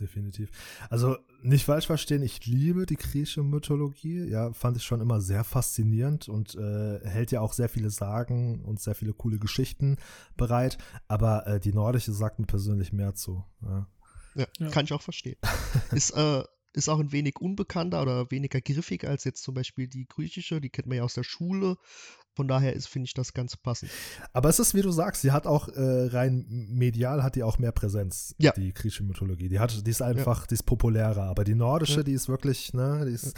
[0.00, 0.50] definitiv.
[0.90, 4.24] Also nicht falsch verstehen, ich liebe die griechische Mythologie.
[4.28, 8.62] Ja, fand ich schon immer sehr faszinierend und äh, hält ja auch sehr viele Sagen
[8.64, 9.96] und sehr viele coole Geschichten
[10.36, 10.78] bereit.
[11.08, 13.44] Aber äh, die nordische sagt mir persönlich mehr zu.
[13.62, 13.88] Ja,
[14.34, 14.68] ja, ja.
[14.70, 15.38] kann ich auch verstehen.
[15.92, 20.06] ist, äh, ist auch ein wenig unbekannter oder weniger griffig als jetzt zum Beispiel die
[20.06, 20.60] griechische.
[20.60, 21.76] Die kennt man ja aus der Schule.
[22.34, 23.90] Von daher ist, finde ich das ganz passend.
[24.32, 27.58] Aber es ist, wie du sagst, sie hat auch äh, rein medial hat die auch
[27.58, 28.52] mehr Präsenz, ja.
[28.52, 29.48] die griechische Mythologie.
[29.48, 30.46] Die hat, die ist einfach, ja.
[30.48, 31.24] die ist populärer.
[31.24, 32.02] Aber die nordische, ja.
[32.02, 33.34] die ist wirklich, ne, die ist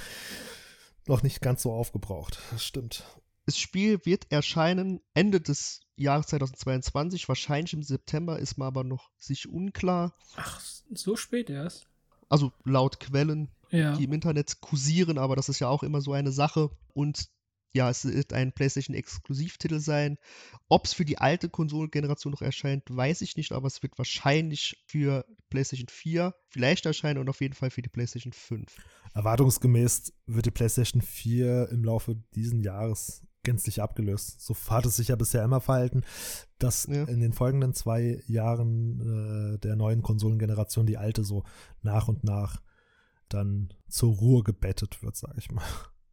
[1.07, 2.39] noch nicht ganz so aufgebraucht.
[2.53, 3.05] Das stimmt.
[3.47, 9.11] Das Spiel wird erscheinen Ende des Jahres 2022, wahrscheinlich im September, ist mal aber noch
[9.19, 10.15] sich unklar.
[10.37, 10.61] Ach,
[10.93, 11.87] so spät erst?
[12.29, 16.33] Also laut Quellen, die im Internet kursieren, aber das ist ja auch immer so eine
[16.33, 16.71] Sache.
[16.95, 17.29] Und
[17.75, 20.17] ja, es wird ein PlayStation-Exklusivtitel sein.
[20.69, 24.83] Ob es für die alte Konsolengeneration noch erscheint, weiß ich nicht, aber es wird wahrscheinlich
[24.87, 28.77] für PlayStation 4 vielleicht erscheinen und auf jeden Fall für die PlayStation 5.
[29.13, 34.41] Erwartungsgemäß wird die PlayStation 4 im Laufe dieses Jahres gänzlich abgelöst.
[34.41, 36.03] So hat es sich ja bisher immer verhalten,
[36.59, 37.05] dass ja.
[37.05, 41.43] in den folgenden zwei Jahren äh, der neuen Konsolengeneration die alte so
[41.83, 42.63] nach und nach
[43.29, 45.65] dann zur Ruhe gebettet wird, sage ich mal.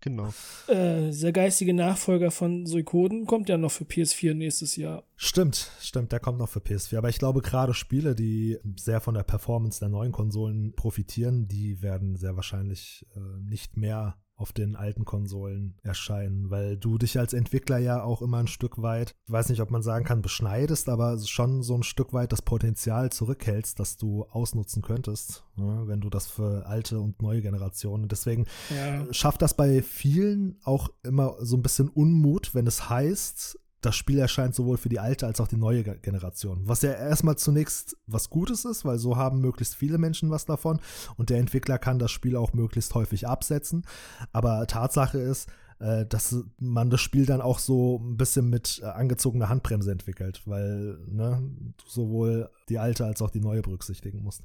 [0.01, 0.33] Genau.
[0.67, 5.03] Äh, der geistige Nachfolger von Suikoden kommt ja noch für PS4 nächstes Jahr.
[5.15, 6.97] Stimmt, stimmt, der kommt noch für PS4.
[6.97, 11.83] Aber ich glaube, gerade Spiele, die sehr von der Performance der neuen Konsolen profitieren, die
[11.83, 17.33] werden sehr wahrscheinlich äh, nicht mehr auf den alten Konsolen erscheinen, weil du dich als
[17.33, 20.89] Entwickler ja auch immer ein Stück weit, ich weiß nicht, ob man sagen kann, beschneidest,
[20.89, 26.01] aber schon so ein Stück weit das Potenzial zurückhältst, das du ausnutzen könntest, ne, wenn
[26.01, 28.07] du das für alte und neue Generationen.
[28.07, 29.05] Deswegen ja.
[29.13, 34.19] schafft das bei vielen auch immer so ein bisschen Unmut, wenn es heißt, das Spiel
[34.19, 36.61] erscheint sowohl für die alte als auch die neue Generation.
[36.65, 40.79] Was ja erstmal zunächst was Gutes ist, weil so haben möglichst viele Menschen was davon
[41.17, 43.83] und der Entwickler kann das Spiel auch möglichst häufig absetzen.
[44.31, 48.85] Aber Tatsache ist, äh, dass man das Spiel dann auch so ein bisschen mit äh,
[48.85, 51.41] angezogener Handbremse entwickelt, weil ne,
[51.77, 54.43] du sowohl die alte als auch die neue berücksichtigen musst.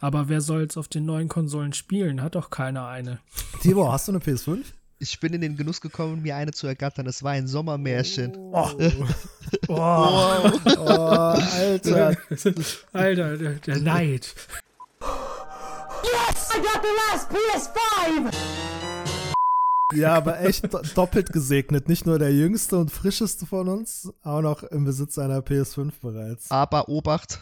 [0.00, 2.22] Aber wer soll es auf den neuen Konsolen spielen?
[2.22, 3.18] Hat doch keiner eine.
[3.60, 4.60] Tibor, hast du eine PS5?
[4.98, 7.06] Ich bin in den Genuss gekommen, mir eine zu ergattern.
[7.06, 8.36] Es war ein Sommermärchen.
[8.36, 8.92] Oh, oh.
[9.68, 10.50] oh.
[10.78, 12.16] oh Alter.
[12.92, 14.34] Alter, der, der Neid.
[16.02, 18.32] Yes, I got the last PS5!
[19.94, 21.88] Ja, aber echt doppelt gesegnet.
[21.88, 26.50] Nicht nur der jüngste und frischeste von uns, auch noch im Besitz einer PS5 bereits.
[26.50, 27.40] Aber Obacht,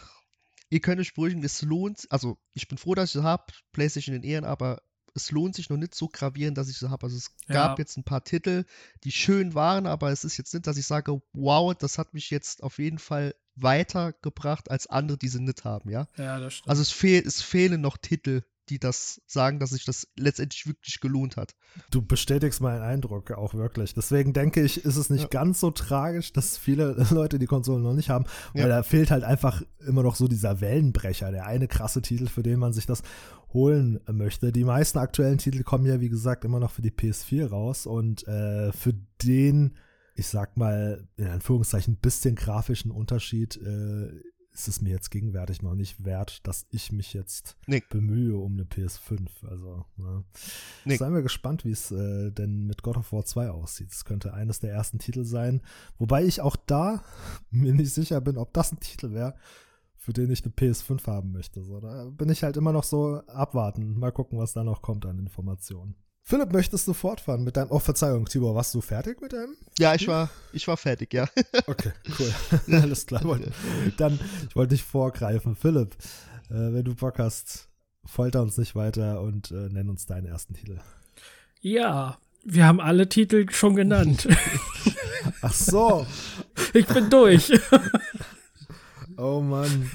[0.69, 3.43] ihr könnt euch beruhigen, es lohnt, also ich bin froh, dass ich es habe,
[3.73, 4.81] PlayStation in Ehren, aber
[5.15, 7.05] es lohnt sich noch nicht so gravierend, dass ich so habe.
[7.05, 7.83] Also es gab ja.
[7.83, 8.65] jetzt ein paar Titel,
[9.03, 12.29] die schön waren, aber es ist jetzt nicht, dass ich sage, wow, das hat mich
[12.29, 16.07] jetzt auf jeden Fall weitergebracht als andere, die sie nicht haben, ja.
[16.17, 16.69] Ja, das stimmt.
[16.69, 20.99] Also es, fehl, es fehlen noch Titel, die das sagen, dass sich das letztendlich wirklich
[20.99, 21.55] gelohnt hat.
[21.91, 23.93] Du bestätigst meinen Eindruck auch wirklich.
[23.93, 25.27] Deswegen denke ich, ist es nicht ja.
[25.29, 28.67] ganz so tragisch, dass viele Leute die Konsolen noch nicht haben, weil ja.
[28.67, 32.59] da fehlt halt einfach immer noch so dieser Wellenbrecher, der eine krasse Titel, für den
[32.59, 33.03] man sich das
[33.53, 34.51] holen möchte.
[34.51, 38.27] Die meisten aktuellen Titel kommen ja, wie gesagt, immer noch für die PS4 raus und
[38.27, 39.75] äh, für den,
[40.15, 44.11] ich sag mal, in Anführungszeichen, bisschen grafischen Unterschied äh,
[44.57, 47.83] ist es mir jetzt gegenwärtig noch nicht wert, dass ich mich jetzt nee.
[47.89, 49.27] bemühe um eine PS5.
[49.47, 50.23] Also, ne.
[50.83, 50.97] nee.
[50.97, 53.91] seien wir gespannt, wie es äh, denn mit God of War 2 aussieht.
[53.91, 55.61] Es könnte eines der ersten Titel sein,
[55.99, 57.03] wobei ich auch da
[57.51, 59.35] mir nicht sicher bin, ob das ein Titel wäre,
[59.95, 61.61] für den ich eine PS5 haben möchte.
[61.61, 63.99] So, da bin ich halt immer noch so abwarten.
[63.99, 65.95] Mal gucken, was da noch kommt an Informationen.
[66.29, 67.71] Philipp, möchtest du fortfahren mit deinem.
[67.71, 69.55] Oh, Verzeihung, Tibor, warst du fertig mit deinem?
[69.79, 71.25] Ja, ich war, ich war fertig, ja.
[71.67, 72.33] Okay, cool.
[72.81, 73.39] Alles klar.
[73.95, 75.55] Dann, ich wollte dich vorgreifen.
[75.55, 75.95] Philipp,
[76.49, 77.69] äh, wenn du Bock hast,
[78.03, 80.81] folter uns nicht weiter und äh, nenn uns deinen ersten Titel.
[81.61, 84.27] Ja, wir haben alle Titel schon genannt.
[85.41, 86.05] Ach so.
[86.73, 87.53] ich bin durch.
[89.15, 89.89] Oh Mann.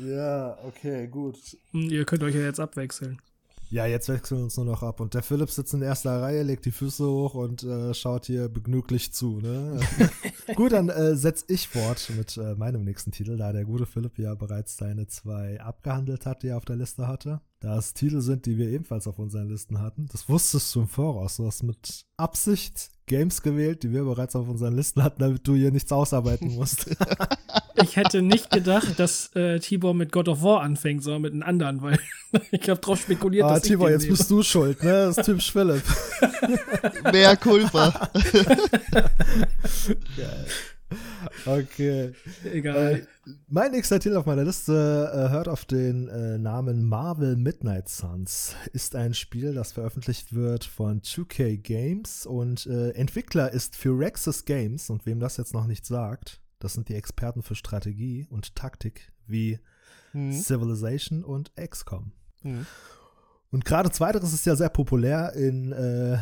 [0.00, 1.36] Ja, okay, gut.
[1.72, 3.20] Ihr könnt euch ja jetzt abwechseln.
[3.70, 5.00] Ja, jetzt wechseln wir uns nur noch ab.
[5.00, 8.48] Und der Philipp sitzt in erster Reihe, legt die Füße hoch und äh, schaut hier
[8.48, 9.40] begnüglich zu.
[9.40, 9.78] Ne?
[10.54, 14.18] Gut, dann äh, setz ich fort mit äh, meinem nächsten Titel, da der gute Philipp
[14.18, 17.42] ja bereits seine zwei abgehandelt hat, die er auf der Liste hatte.
[17.60, 20.06] Da es Titel sind, die wir ebenfalls auf unseren Listen hatten.
[20.12, 21.36] Das wusstest du im Voraus.
[21.36, 25.54] Du hast mit Absicht Games gewählt, die wir bereits auf unseren Listen hatten, damit du
[25.54, 26.88] hier nichts ausarbeiten musst.
[27.82, 31.42] Ich hätte nicht gedacht, dass äh, Tibor mit God of War anfängt, sondern mit einem
[31.42, 31.98] anderen, weil
[32.50, 34.16] ich habe drauf spekuliert, Ah, dass Tibor, ich jetzt nehme.
[34.16, 34.90] bist du schuld, ne?
[35.06, 35.82] Das ist typisch Philipp.
[37.12, 38.10] Mehr Kulpa.
[41.44, 42.12] Okay.
[42.50, 42.94] Egal.
[42.94, 43.06] Äh,
[43.48, 48.54] mein nächster Titel auf meiner Liste äh, hört auf den äh, Namen Marvel Midnight Suns.
[48.72, 54.88] Ist ein Spiel, das veröffentlicht wird von 2K Games und äh, Entwickler ist Firaxis Games.
[54.88, 59.12] Und wem das jetzt noch nicht sagt, das sind die Experten für Strategie und Taktik
[59.26, 59.58] wie
[60.12, 60.32] Hm.
[60.32, 62.12] Civilization und XCOM.
[62.42, 62.66] Hm.
[63.50, 66.18] Und gerade zweiteres ist ja sehr populär in äh,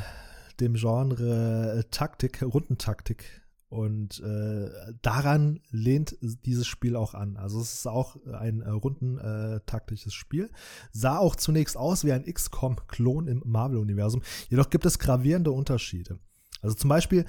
[0.60, 3.42] dem Genre äh, Taktik, Rundentaktik.
[3.68, 4.70] Und äh,
[5.02, 7.36] daran lehnt dieses Spiel auch an.
[7.36, 10.50] Also es ist auch ein äh, rundentaktisches Spiel.
[10.92, 14.22] Sah auch zunächst aus wie ein XCOM-Klon im Marvel-Universum.
[14.48, 16.20] Jedoch gibt es gravierende Unterschiede.
[16.62, 17.26] Also zum Beispiel,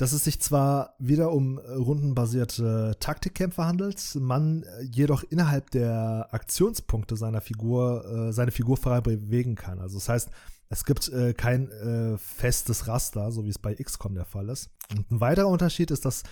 [0.00, 6.28] dass es sich zwar wieder um äh, rundenbasierte Taktikkämpfe handelt, man äh, jedoch innerhalb der
[6.30, 9.78] Aktionspunkte seiner Figur äh, seine Figur frei bewegen kann.
[9.78, 10.30] Also das heißt,
[10.70, 14.70] es gibt äh, kein äh, festes Raster, so wie es bei XCOM der Fall ist.
[14.90, 16.22] Und ein weiterer Unterschied ist, dass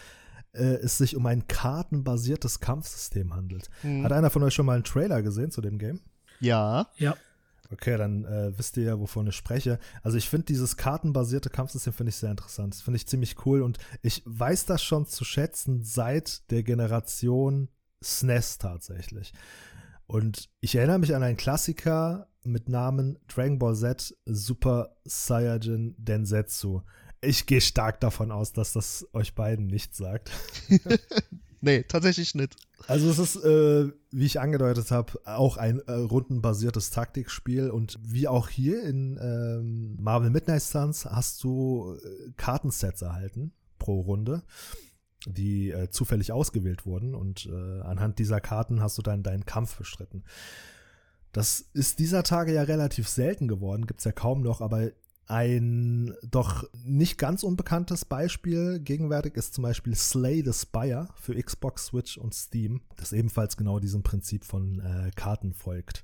[0.52, 3.68] äh, es sich um ein kartenbasiertes Kampfsystem handelt.
[3.82, 4.02] Hm.
[4.02, 6.00] Hat einer von euch schon mal einen Trailer gesehen zu dem Game?
[6.40, 6.88] Ja.
[6.96, 7.16] ja.
[7.70, 9.78] Okay, dann äh, wisst ihr ja, wovon ich spreche.
[10.02, 12.74] Also ich finde dieses kartenbasierte Kampfsystem finde ich sehr interessant.
[12.74, 17.68] Das finde ich ziemlich cool und ich weiß das schon zu schätzen seit der Generation
[18.02, 19.34] SNES tatsächlich.
[20.06, 26.80] Und ich erinnere mich an einen Klassiker mit Namen Dragon Ball Z Super Saiyajin Densetsu.
[27.20, 30.30] Ich gehe stark davon aus, dass das euch beiden nichts sagt.
[31.60, 32.56] Nee, tatsächlich nicht.
[32.86, 38.28] Also es ist, äh, wie ich angedeutet habe, auch ein äh, rundenbasiertes Taktikspiel und wie
[38.28, 44.42] auch hier in ähm, Marvel Midnight Suns hast du äh, Kartensets erhalten pro Runde,
[45.26, 49.76] die äh, zufällig ausgewählt wurden und äh, anhand dieser Karten hast du dann deinen Kampf
[49.76, 50.22] bestritten.
[51.32, 54.92] Das ist dieser Tage ja relativ selten geworden, gibt es ja kaum noch, aber
[55.28, 61.86] ein doch nicht ganz unbekanntes Beispiel gegenwärtig ist zum Beispiel Slay the Spire für Xbox,
[61.86, 66.02] Switch und Steam, das ebenfalls genau diesem Prinzip von äh, Karten folgt.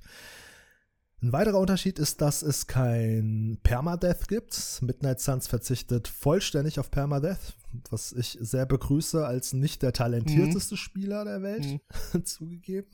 [1.25, 4.79] Ein weiterer Unterschied ist, dass es kein Permadeath gibt.
[4.83, 7.55] Midnight Suns verzichtet vollständig auf Permadeath,
[7.89, 11.79] was ich sehr begrüße als nicht der talentierteste Spieler der Welt,
[12.27, 12.91] zugegeben.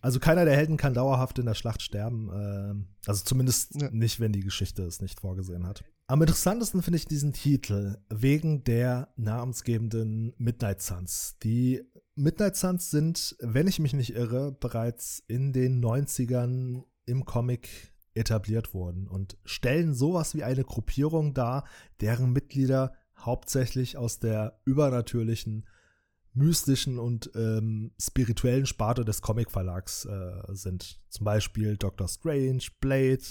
[0.00, 2.30] Also keiner der Helden kann dauerhaft in der Schlacht sterben.
[2.32, 3.90] ähm, also zumindest Ja.
[3.90, 5.84] nicht, wenn die Geschichte es nicht vorgesehen hat.
[6.06, 11.36] Am interessantesten finde ich diesen Titel wegen der namensgebenden Midnight Suns.
[11.42, 11.82] Die
[12.14, 18.74] Midnight Suns sind, wenn ich mich nicht irre, bereits in den 90ern im Comic etabliert
[18.74, 21.64] worden und stellen sowas wie eine Gruppierung dar,
[22.00, 25.66] deren Mitglieder hauptsächlich aus der übernatürlichen,
[26.32, 31.00] mystischen und ähm, spirituellen Sparte des Comic-Verlags äh, sind.
[31.08, 33.24] Zum Beispiel Doctor Strange, Blade,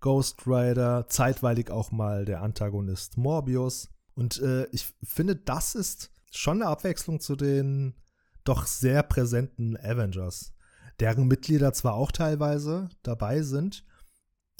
[0.00, 3.88] Ghost Rider, zeitweilig auch mal der Antagonist Morbius.
[4.14, 7.94] Und äh, ich finde, das ist schon eine Abwechslung zu den
[8.44, 10.54] doch sehr präsenten Avengers,
[11.00, 13.84] deren Mitglieder zwar auch teilweise dabei sind,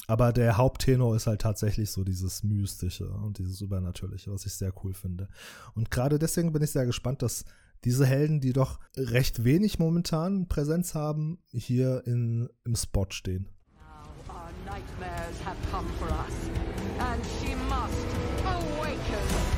[0.07, 4.73] aber der Haupttenor ist halt tatsächlich so dieses Mystische und dieses Übernatürliche, was ich sehr
[4.83, 5.27] cool finde.
[5.75, 7.43] Und gerade deswegen bin ich sehr gespannt, dass
[7.83, 13.49] diese Helden, die doch recht wenig momentan Präsenz haben, hier in, im Spot stehen.
[14.29, 16.33] Our nightmares have come for us,
[16.99, 18.05] and she must
[18.45, 19.56] awaken.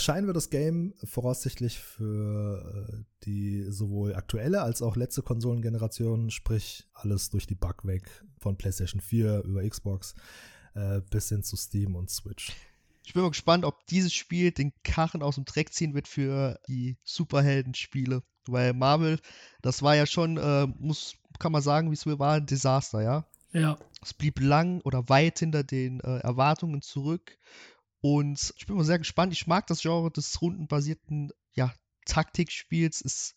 [0.00, 6.88] Erscheinen wird das Game voraussichtlich für äh, die sowohl aktuelle als auch letzte Konsolengeneration, sprich
[6.94, 10.14] alles durch die Bug weg von PlayStation 4 über Xbox
[10.74, 12.50] äh, bis hin zu Steam und Switch.
[13.04, 16.58] Ich bin mal gespannt, ob dieses Spiel den Karren aus dem Dreck ziehen wird für
[16.66, 18.22] die Superhelden-Spiele.
[18.46, 19.18] Weil Marvel,
[19.60, 23.26] das war ja schon, äh, muss, kann man sagen, wie es war, ein Desaster, ja.
[23.52, 23.76] Ja.
[24.00, 27.36] Es blieb lang oder weit hinter den äh, Erwartungen zurück.
[28.00, 29.32] Und ich bin mal sehr gespannt.
[29.32, 31.72] Ich mag das Genre des rundenbasierten ja,
[32.06, 33.00] Taktikspiels.
[33.00, 33.34] Ist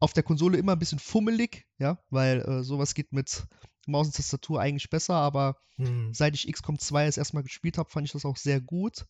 [0.00, 3.46] auf der Konsole immer ein bisschen fummelig, ja, weil äh, sowas geht mit
[3.86, 6.12] Maus und Tastatur eigentlich besser, aber Hm.
[6.12, 9.06] seit ich XCOM 2 das erstmal gespielt habe, fand ich das auch sehr gut.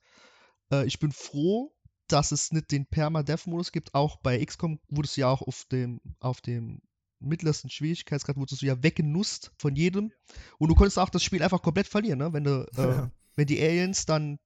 [0.70, 1.74] Äh, ich bin froh,
[2.08, 3.94] dass es nicht den Perma-Death-Modus gibt.
[3.94, 6.82] Auch bei XCOM wurdest du ja auch auf dem, auf dem
[7.20, 10.12] mittlersten Schwierigkeitsgrad wurdest du ja weggenusst von jedem.
[10.58, 12.32] Und du konntest auch das Spiel einfach komplett verlieren, ne?
[12.32, 13.10] Wenn du, äh, Ja.
[13.34, 14.38] wenn die Aliens dann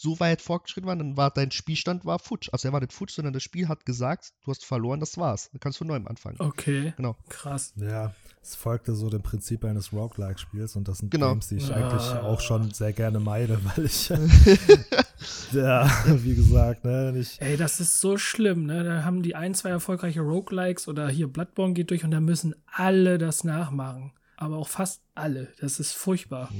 [0.00, 2.48] so weit fortgeschritten waren, dann war dein Spielstand war futsch.
[2.52, 5.50] Also er war nicht futsch, sondern das Spiel hat gesagt, du hast verloren, das war's.
[5.52, 6.36] Dann kannst du von neuem anfangen.
[6.38, 6.92] Okay.
[6.96, 7.16] Genau.
[7.28, 7.72] Krass.
[7.76, 11.30] Ja, es folgte so dem Prinzip eines Roguelike-Spiels und das sind Genau.
[11.30, 11.74] Games, die ich Ah.
[11.76, 14.08] eigentlich auch schon sehr gerne meide, weil ich
[15.52, 17.40] ja, wie gesagt, ne, nicht.
[17.40, 18.84] Ey, das ist so schlimm, ne?
[18.84, 22.54] Da haben die ein, zwei erfolgreiche Roguelikes oder hier Bloodborne geht durch und da müssen
[22.72, 24.12] alle das nachmachen.
[24.40, 25.52] Aber auch fast alle.
[25.60, 26.50] Das ist furchtbar.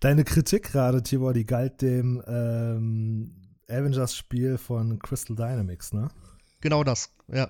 [0.00, 3.36] Deine Kritik gerade, Tibor, die galt dem ähm,
[3.68, 6.08] Avengers-Spiel von Crystal Dynamics, ne?
[6.60, 7.12] Genau das.
[7.28, 7.48] Ja.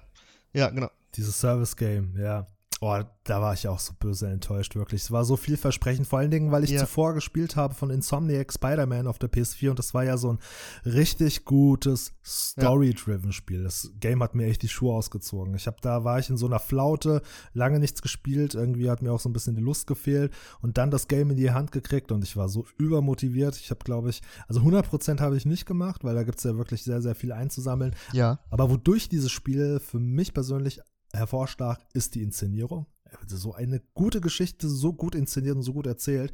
[0.52, 0.90] Ja, genau.
[1.14, 2.46] Dieses Service-Game, ja.
[2.82, 5.02] Oh, da war ich auch so böse enttäuscht, wirklich.
[5.02, 6.80] Es war so vielversprechend, vor allen Dingen, weil ich Ja.
[6.80, 10.38] zuvor gespielt habe von Insomniac Spider-Man auf der PS4 und das war ja so ein
[10.86, 13.64] richtig gutes Story-driven Spiel.
[13.64, 15.54] Das Game hat mir echt die Schuhe ausgezogen.
[15.54, 17.20] Ich habe da war ich in so einer Flaute,
[17.52, 20.90] lange nichts gespielt, irgendwie hat mir auch so ein bisschen die Lust gefehlt und dann
[20.90, 23.56] das Game in die Hand gekriegt und ich war so übermotiviert.
[23.56, 26.56] Ich habe, glaube ich, also 100% habe ich nicht gemacht, weil da gibt es ja
[26.56, 27.94] wirklich sehr, sehr viel einzusammeln.
[28.14, 28.38] Ja.
[28.48, 30.80] Aber wodurch dieses Spiel für mich persönlich
[31.12, 32.86] hervorstach, ist die Inszenierung.
[33.26, 36.32] So eine gute Geschichte, so gut inszeniert und so gut erzählt.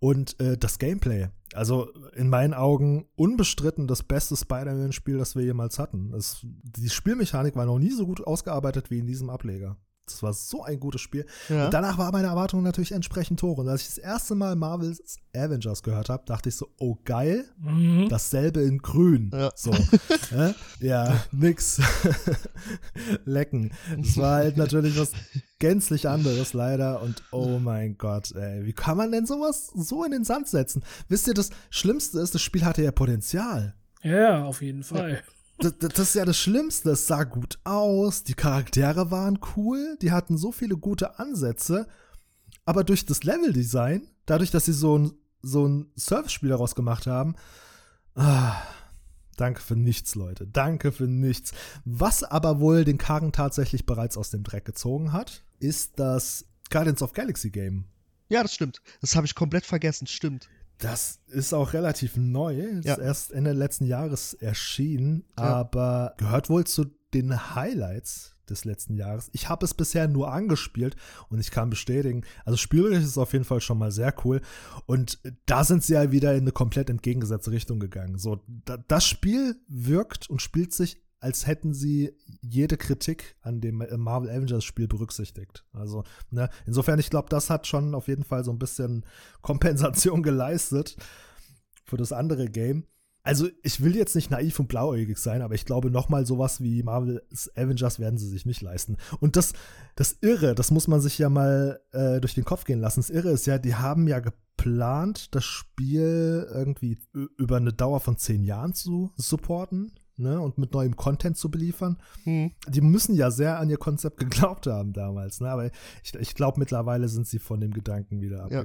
[0.00, 1.28] Und äh, das Gameplay.
[1.54, 6.12] Also in meinen Augen unbestritten das beste Spider-Man-Spiel, das wir jemals hatten.
[6.14, 9.76] Es, die Spielmechanik war noch nie so gut ausgearbeitet wie in diesem Ableger.
[10.10, 11.26] Das war so ein gutes Spiel.
[11.48, 11.66] Ja.
[11.66, 13.58] Und danach war meine Erwartung natürlich entsprechend hoch.
[13.58, 17.44] Und als ich das erste Mal Marvel's Avengers gehört habe, dachte ich so, oh geil,
[17.58, 18.08] Mhm.
[18.08, 19.30] dasselbe in grün.
[19.32, 19.50] Ja.
[19.54, 19.72] So.
[20.34, 20.52] äh?
[20.80, 21.80] Ja, nix.
[23.24, 23.72] Lecken.
[23.96, 25.12] Das war halt natürlich was
[25.58, 27.02] gänzlich anderes leider.
[27.02, 30.82] Und oh mein Gott, ey, wie kann man denn sowas so in den Sand setzen?
[31.08, 33.74] Wisst ihr, das Schlimmste ist, das Spiel hatte ja Potenzial.
[34.02, 35.10] Ja, auf jeden Fall.
[35.12, 36.90] Das, das das ist ja das Schlimmste.
[36.90, 41.86] Es sah gut aus, die Charaktere waren cool, die hatten so viele gute Ansätze,
[42.64, 47.34] aber durch das Leveldesign, dadurch, dass sie so ein, so ein Surfspiel daraus gemacht haben,
[48.14, 48.56] ah,
[49.36, 50.46] danke für nichts, Leute.
[50.46, 51.52] Danke für nichts.
[51.84, 57.02] Was aber wohl den Karren tatsächlich bereits aus dem Dreck gezogen hat, ist das Guardians
[57.02, 57.86] of Galaxy Game.
[58.28, 58.82] Ja, das stimmt.
[59.00, 60.06] Das habe ich komplett vergessen.
[60.06, 60.48] Stimmt.
[60.78, 62.58] Das ist auch relativ neu.
[62.60, 62.98] Ist Ja.
[62.98, 65.44] erst Ende letzten Jahres erschienen, Ja.
[65.44, 69.28] aber gehört wohl zu den Highlights des letzten Jahres.
[69.32, 70.96] Ich habe es bisher nur angespielt
[71.28, 74.40] und ich kann bestätigen, also spielerisch ist es auf jeden Fall schon mal sehr cool.
[74.86, 78.18] Und da sind sie ja wieder in eine komplett entgegengesetzte Richtung gegangen.
[78.18, 83.80] So, da, das Spiel wirkt und spielt sich, als hätten sie jede Kritik an dem
[83.80, 85.64] äh, Marvel Avengers Spiel berücksichtigt.
[85.72, 89.04] Also, ne, insofern, ich glaube, das hat schon auf jeden Fall so ein bisschen
[89.42, 90.96] Kompensation geleistet
[91.84, 92.84] für das andere Game.
[93.24, 96.82] Also, ich will jetzt nicht naiv und blauäugig sein, aber ich glaube, nochmal sowas wie
[96.82, 98.96] Marvel's Avengers werden sie sich nicht leisten.
[99.20, 99.52] Und das,
[99.96, 103.00] das Irre, das muss man sich ja mal äh, durch den Kopf gehen lassen.
[103.00, 106.98] Das Irre ist ja, die haben ja geplant, das Spiel irgendwie
[107.36, 109.97] über eine Dauer von zehn Jahren zu supporten.
[110.20, 111.96] Ne, und mit neuem Content zu beliefern.
[112.24, 112.50] Hm.
[112.66, 115.40] Die müssen ja sehr an ihr Konzept geglaubt haben damals.
[115.40, 115.48] Ne?
[115.48, 115.70] Aber
[116.02, 118.64] ich, ich glaube, mittlerweile sind sie von dem Gedanken wieder Ja.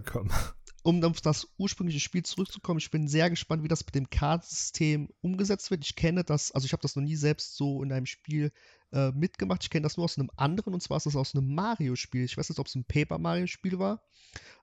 [0.83, 5.09] Um auf das ursprüngliche Spiel zurückzukommen, ich bin sehr gespannt, wie das mit dem Kartensystem
[5.21, 5.83] umgesetzt wird.
[5.85, 8.51] Ich kenne das, also ich habe das noch nie selbst so in einem Spiel
[8.91, 9.63] äh, mitgemacht.
[9.63, 12.25] Ich kenne das nur aus einem anderen, und zwar ist das aus einem Mario-Spiel.
[12.25, 14.03] Ich weiß nicht, ob es ein Paper Mario-Spiel war.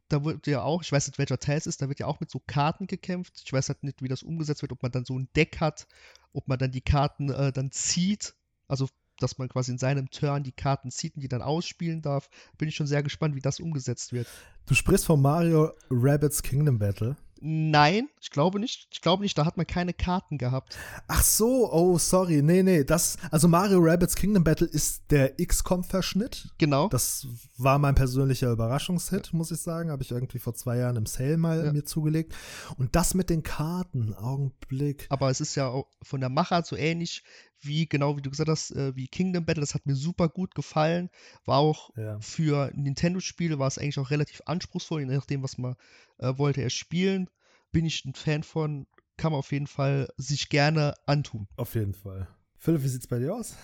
[0.09, 2.21] Da wird ja auch, ich weiß nicht, welcher Teil es ist, da wird ja auch
[2.21, 3.41] mit so Karten gekämpft.
[3.45, 5.87] Ich weiß halt nicht, wie das umgesetzt wird, ob man dann so ein Deck hat,
[6.33, 8.35] ob man dann die Karten äh, dann zieht.
[8.69, 8.89] Also
[9.23, 12.29] dass man quasi in seinem Turn die Karten zieht und die dann ausspielen darf.
[12.59, 14.27] Bin ich schon sehr gespannt, wie das umgesetzt wird.
[14.67, 17.17] Du sprichst von Mario Rabbits Kingdom Battle.
[17.43, 18.89] Nein, ich glaube nicht.
[18.93, 20.77] Ich glaube nicht, da hat man keine Karten gehabt.
[21.09, 22.43] Ach so, oh, sorry.
[22.43, 26.51] Nee, nee, das, also Mario Rabbits Kingdom Battle ist der XCOM-Verschnitt.
[26.59, 26.89] Genau.
[26.89, 27.27] Das
[27.57, 29.91] war mein persönlicher Überraschungshit, muss ich sagen.
[29.91, 31.73] Habe ich irgendwie vor zwei Jahren im Sale mal Ja.
[31.73, 32.35] mir zugelegt.
[32.77, 35.07] Und das mit den Karten, Augenblick.
[35.09, 37.23] Aber es ist ja auch von der Machart so ähnlich
[37.63, 39.61] wie, genau wie du gesagt hast, äh, wie Kingdom Battle.
[39.61, 41.11] Das hat mir super gut gefallen.
[41.45, 42.19] War auch Ja.
[42.21, 45.77] für Nintendo-Spiele war es eigentlich auch relativ anspruchsvoll, je nachdem, was man
[46.19, 47.29] äh, wollte er spielen.
[47.73, 48.87] Bin ich ein Fan von,
[49.17, 51.47] kann man auf jeden Fall sich gerne antun.
[51.57, 52.27] Auf jeden Fall.
[52.59, 53.55] Philipp, wie sieht's bei dir aus?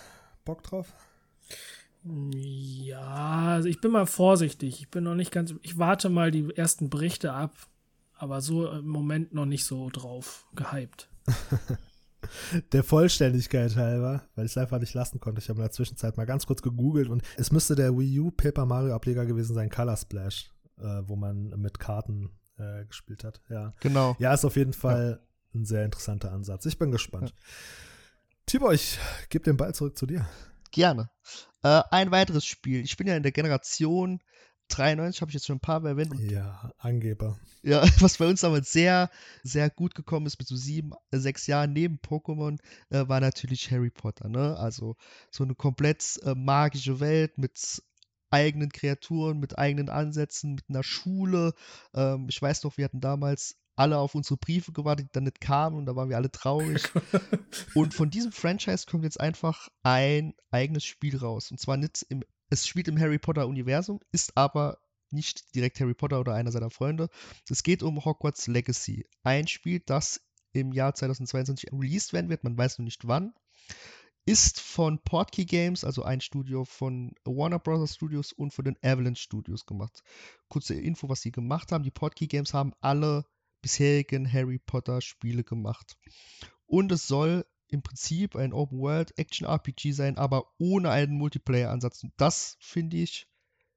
[0.45, 0.93] Bock drauf?
[2.05, 4.81] Ja, also ich bin mal vorsichtig.
[4.81, 5.55] Ich bin noch nicht ganz.
[5.63, 7.53] Ich warte mal die ersten Berichte ab,
[8.15, 11.09] aber so im Moment noch nicht so drauf gehypt.
[12.73, 15.41] Der Vollständigkeit halber, weil ich es einfach nicht lassen konnte.
[15.41, 18.31] Ich habe in der Zwischenzeit mal ganz kurz gegoogelt und es müsste der Wii U
[18.31, 23.41] Paper Mario Ableger gewesen sein, Color Splash, äh, wo man mit Karten äh, gespielt hat.
[23.49, 23.75] Ja.
[23.81, 24.17] Genau.
[24.19, 25.21] ja, ist auf jeden Fall
[25.55, 26.67] ein sehr interessanter Ansatz.
[26.67, 27.35] Ich bin gespannt.
[28.47, 28.99] Tibor, ich
[29.29, 30.27] gebe den Ball zurück zu dir.
[30.71, 31.11] Gerne.
[31.63, 32.83] Äh, ein weiteres Spiel.
[32.83, 34.21] Ich bin ja in der Generation
[34.69, 36.15] 93, habe ich jetzt schon ein paar Mal erwähnt.
[36.19, 37.39] Ja, Angeber.
[37.63, 39.11] Ja, was bei uns damals sehr,
[39.43, 42.59] sehr gut gekommen ist, mit so sieben, äh, sechs Jahren neben Pokémon,
[42.91, 44.57] äh, war natürlich Harry Potter, ne?
[44.57, 44.97] Also
[45.31, 47.83] so eine komplett äh, magische Welt mit
[48.31, 51.55] eigenen Kreaturen, mit eigenen Ansätzen, mit einer Schule.
[51.95, 55.41] Ähm, ich weiß noch, wir hatten damals alle auf unsere Briefe gewartet, die dann nicht
[55.41, 56.83] kamen und da waren wir alle traurig.
[57.75, 61.51] und von diesem Franchise kommt jetzt einfach ein eigenes Spiel raus.
[61.51, 64.79] Und zwar nicht im, es spielt im Harry Potter Universum, ist aber
[65.11, 67.09] nicht direkt Harry Potter oder einer seiner Freunde.
[67.49, 69.07] Es geht um Hogwarts Legacy.
[69.23, 70.21] Ein Spiel, das
[70.53, 73.35] im Jahr 2022 released werden wird, man weiß noch nicht wann.
[74.25, 77.95] Ist von Portkey Games, also ein Studio von Warner Bros.
[77.95, 80.03] Studios und von den Avalanche Studios gemacht.
[80.49, 81.85] Kurze Info, was sie gemacht haben.
[81.85, 83.25] Die Portkey Games haben alle
[83.63, 85.97] bisherigen Harry Potter Spiele gemacht.
[86.67, 92.03] Und es soll im Prinzip ein Open World Action RPG sein, aber ohne einen Multiplayer-Ansatz.
[92.05, 93.29] Und das finde ich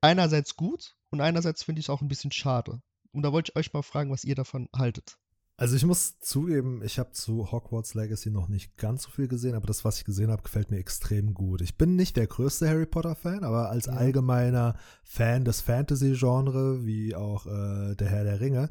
[0.01, 2.81] einerseits gut und einerseits finde ich es auch ein bisschen schade.
[3.11, 5.17] Und da wollte ich euch mal fragen, was ihr davon haltet.
[5.57, 9.55] Also ich muss zugeben, ich habe zu Hogwarts Legacy noch nicht ganz so viel gesehen,
[9.55, 11.59] aber das, was ich gesehen habe, gefällt mir extrem gut.
[11.59, 13.93] Ich bin nicht der größte Harry Potter-Fan, aber als Ja.
[13.93, 18.69] allgemeiner Fan des Fantasy-Genre, wie auch äh, der Herr der Ringe,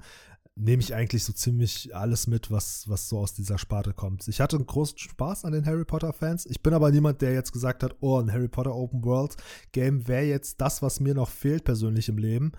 [0.59, 4.27] nehme ich eigentlich so ziemlich alles mit, was, was so aus dieser Sparte kommt.
[4.29, 6.47] Ich hatte einen großen Spaß an den Harry Potter-Fans.
[6.47, 9.37] Ich bin aber niemand, der jetzt gesagt hat, oh, ein Harry Potter Open World
[9.73, 12.53] Game wäre jetzt das, was mir noch fehlt persönlich im Leben.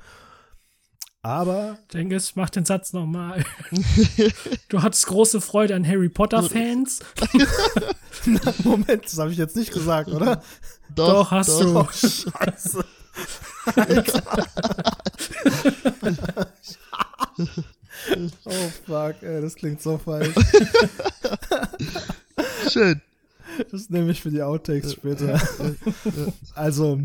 [1.21, 3.43] Aber Jengis, mach den Satz nochmal.
[4.69, 7.01] du hattest große Freude an Harry Potter-Fans.
[8.63, 10.41] Moment, das habe ich jetzt nicht gesagt, oder?
[10.95, 11.79] Doch, hast du.
[11.79, 12.85] Oh, scheiße.
[18.45, 18.51] Oh
[18.85, 20.29] fuck, ey, das klingt so falsch.
[22.71, 23.01] Schön.
[23.71, 25.39] Das nehme ich für die Outtakes später.
[26.55, 26.99] also,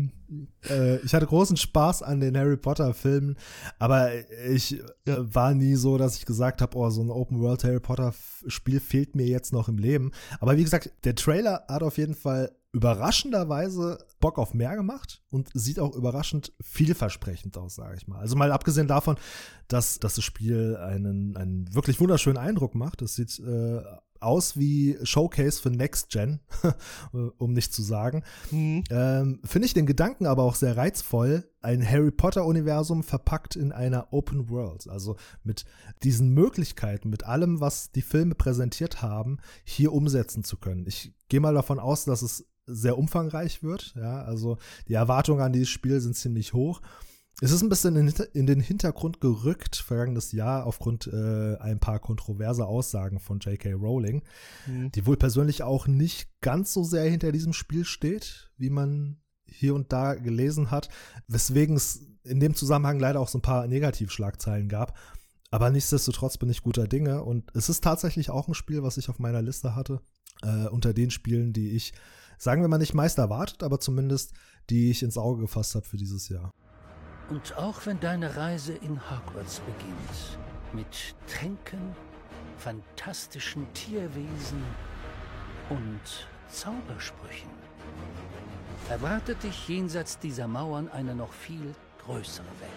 [0.69, 3.35] äh, ich hatte großen Spaß an den Harry Potter Filmen,
[3.77, 4.11] aber
[4.49, 7.79] ich äh, war nie so, dass ich gesagt habe, oh, so ein Open World Harry
[7.79, 8.13] Potter
[8.47, 10.11] Spiel fehlt mir jetzt noch im Leben.
[10.39, 15.49] Aber wie gesagt, der Trailer hat auf jeden Fall überraschenderweise Bock auf mehr gemacht und
[15.53, 18.19] sieht auch überraschend vielversprechend aus, sage ich mal.
[18.19, 19.15] Also mal abgesehen davon,
[19.69, 23.01] dass, dass das Spiel einen, einen wirklich wunderschönen Eindruck macht.
[23.01, 23.81] Es sieht äh,
[24.19, 26.41] aus wie Showcase für Next Gen,
[27.37, 28.23] um nicht zu sagen.
[28.51, 28.83] Mhm.
[28.89, 34.11] Ähm, Finde ich den Gedanken aber auch sehr reizvoll, ein Harry Potter-Universum verpackt in einer
[34.11, 34.89] Open World.
[34.89, 35.63] Also mit
[36.03, 40.85] diesen Möglichkeiten, mit allem, was die Filme präsentiert haben, hier umsetzen zu können.
[40.87, 43.93] Ich gehe mal davon aus, dass es sehr umfangreich wird.
[43.95, 44.57] Ja, also
[44.87, 46.81] die Erwartungen an dieses Spiel sind ziemlich hoch.
[47.41, 47.97] Es ist ein bisschen
[48.33, 53.73] in, den Hintergrund gerückt, vergangenes Jahr, aufgrund äh, ein paar kontroverse Aussagen von J.K.
[53.73, 54.23] Rowling,
[54.67, 54.91] Mhm.
[54.93, 59.75] die wohl persönlich auch nicht ganz so sehr hinter diesem Spiel steht, wie man hier
[59.75, 60.87] und da gelesen hat,
[61.27, 64.97] weswegen es in dem Zusammenhang leider auch so ein paar Negativschlagzeilen gab.
[65.51, 69.09] Aber nichtsdestotrotz bin ich guter Dinge und es ist tatsächlich auch ein Spiel, was ich
[69.09, 69.99] auf meiner Liste hatte,
[70.41, 71.93] äh, unter den Spielen, die ich,
[72.37, 74.33] sagen wir mal, nicht meist erwartet, aber zumindest
[74.69, 76.51] die ich ins Auge gefasst habe für dieses Jahr.
[77.29, 80.39] Und auch wenn deine Reise in Hogwarts beginnt,
[80.73, 81.95] mit Tränken,
[82.57, 84.63] fantastischen Tierwesen
[85.69, 87.49] und Zaubersprüchen,
[88.89, 91.73] erwartet dich jenseits dieser Mauern eine noch viel
[92.05, 92.71] größere Welt.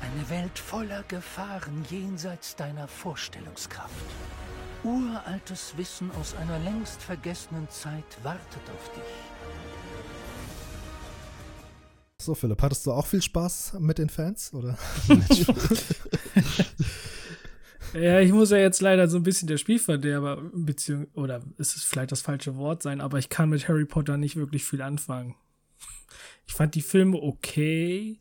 [0.00, 3.92] Eine Welt voller Gefahren jenseits deiner Vorstellungskraft.
[4.84, 9.02] Uraltes Wissen aus einer längst vergessenen Zeit wartet auf dich.
[12.20, 14.78] So, Philipp, hattest du auch viel Spaß mit den Fans, oder?
[17.94, 21.84] Ja, ich muss ja jetzt leider so ein bisschen der Spielverderber, beziehung oder ist es
[21.84, 25.34] vielleicht das falsche Wort sein, aber ich kann mit Harry Potter nicht wirklich viel anfangen.
[26.46, 28.18] Ich fand die Filme okay,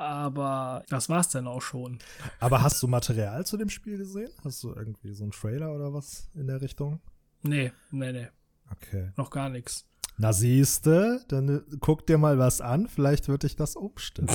[0.00, 1.98] aber das war's dann auch schon.
[2.38, 4.30] Aber hast du Material zu dem Spiel gesehen?
[4.42, 7.00] Hast du irgendwie so einen Trailer oder was in der Richtung?
[7.42, 8.28] Nee, nee, nee.
[8.70, 9.12] Okay.
[9.16, 9.86] Noch gar nichts.
[10.16, 14.28] Na siehste, dann äh, guck dir mal was an, vielleicht wird dich das umstimmen.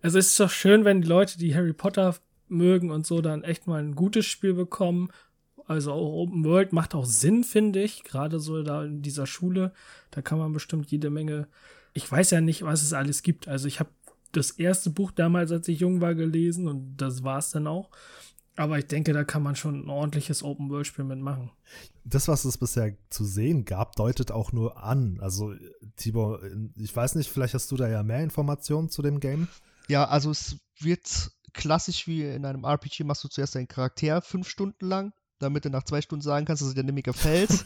[0.00, 2.14] Also es ist doch schön, wenn die Leute, die Harry Potter
[2.46, 5.10] mögen und so, dann echt mal ein gutes Spiel bekommen.
[5.68, 8.02] Also auch Open World macht auch Sinn, finde ich.
[8.02, 9.72] Gerade so da in dieser Schule,
[10.10, 11.46] da kann man bestimmt jede Menge.
[11.92, 13.48] Ich weiß ja nicht, was es alles gibt.
[13.48, 13.90] Also ich habe
[14.32, 17.90] das erste Buch damals, als ich jung war, gelesen und das war es dann auch.
[18.56, 21.50] Aber ich denke, da kann man schon ein ordentliches Open-World-Spiel mitmachen.
[22.04, 25.18] Das, was es bisher zu sehen gab, deutet auch nur an.
[25.20, 25.54] Also,
[25.96, 26.40] Tibor,
[26.76, 29.46] ich weiß nicht, vielleicht hast du da ja mehr Informationen zu dem Game.
[29.86, 34.48] Ja, also es wird klassisch wie in einem RPG, machst du zuerst deinen Charakter fünf
[34.48, 37.50] Stunden lang, damit du nach zwei Stunden sagen kannst, dass er dir nämlich gefällt.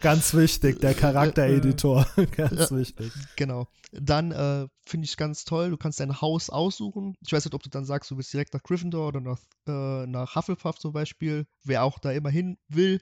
[0.00, 2.06] Ganz wichtig, der Charaktereditor.
[2.36, 3.12] Ganz wichtig.
[3.36, 3.66] Genau.
[3.92, 7.16] Dann äh, finde ich ganz toll, du kannst dein Haus aussuchen.
[7.20, 10.06] Ich weiß nicht, ob du dann sagst, du willst direkt nach Gryffindor oder nach, äh,
[10.06, 13.00] nach Hufflepuff zum Beispiel, wer auch da immer hin will.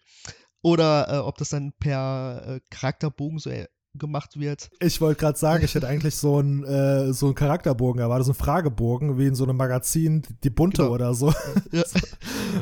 [0.63, 3.69] Oder äh, ob das dann per äh, Charakterbogen so äh,
[3.99, 4.71] gemacht wird.
[4.81, 8.33] Ich wollte gerade sagen, ich hätte eigentlich so einen äh, so einen Charakterbogen erwartet, so
[8.33, 10.95] einen Fragebogen, wie in so einem Magazin, die bunte Genau.
[10.95, 11.33] oder so.
[11.73, 11.83] Ja.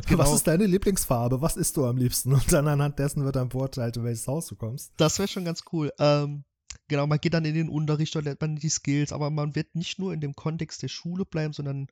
[0.09, 0.23] Genau.
[0.23, 1.41] Was ist deine Lieblingsfarbe?
[1.41, 2.33] Was isst du am liebsten?
[2.33, 4.93] Und dann anhand dessen wird dann beurteilt, in welches Haus du kommst.
[4.97, 5.93] Das wäre schon ganz cool.
[5.99, 6.45] Ähm,
[6.89, 9.75] genau, man geht dann in den Unterricht, da lernt man die Skills, aber man wird
[9.75, 11.89] nicht nur in dem Kontext der Schule bleiben, sondern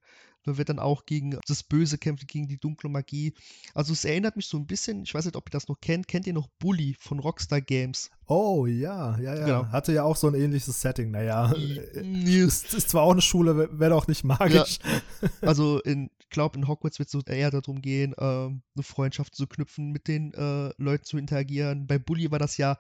[0.47, 3.32] man wird dann auch gegen das Böse kämpfen, gegen die dunkle Magie.
[3.72, 6.07] Also es erinnert mich so ein bisschen, ich weiß nicht, ob ihr das noch kennt,
[6.07, 8.11] kennt ihr noch Bully von Rockstar Games?
[8.26, 9.47] Oh, ja, ja, ja.
[9.47, 9.66] Genau.
[9.72, 11.11] Hatte ja auch so ein ähnliches Setting.
[11.11, 12.45] Naja, äh, Ja.
[12.47, 14.78] ist, ist zwar auch eine Schule, wäre doch nicht magisch.
[15.40, 19.34] Also in, ich glaube, in Hogwarts wird es so eher darum gehen, ähm, eine Freundschaft
[19.34, 21.86] zu knüpfen, mit den äh, Leuten zu interagieren.
[21.86, 22.76] Bei Bully war das ja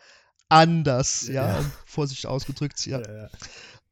[0.48, 1.72] anders, ja, Ja.
[1.86, 3.00] vorsichtig ausgedrückt, ja.
[3.00, 3.30] Ja.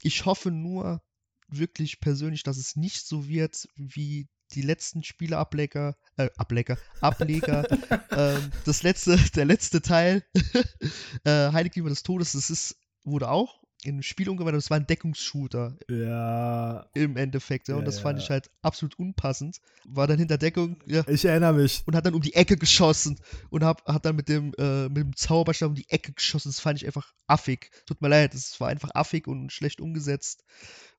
[0.03, 1.03] Ich hoffe nur
[1.49, 7.65] wirklich persönlich, dass es nicht so wird wie die letzten Spieleableger, äh, Ableger, Ableger,
[8.11, 10.25] ähm, das letzte, der letzte Teil,
[11.25, 14.87] äh, Heiligtümer des Todes, das ist, wurde auch in einem Spiel umgewandelt, das war ein
[14.87, 19.61] Deckungsshooter ja, im Endeffekt, ja, und Ja, das fand ich halt absolut unpassend.
[19.85, 21.83] War dann hinter Deckung, ja, ich erinnere mich.
[21.87, 23.19] und hat dann um die Ecke geschossen
[23.51, 26.49] und hab, hat dann mit dem, äh, mit dem Zauberstab um die Ecke geschossen.
[26.49, 27.71] Das fand ich einfach affig.
[27.87, 30.45] Tut mir leid, es war einfach affig und schlecht umgesetzt.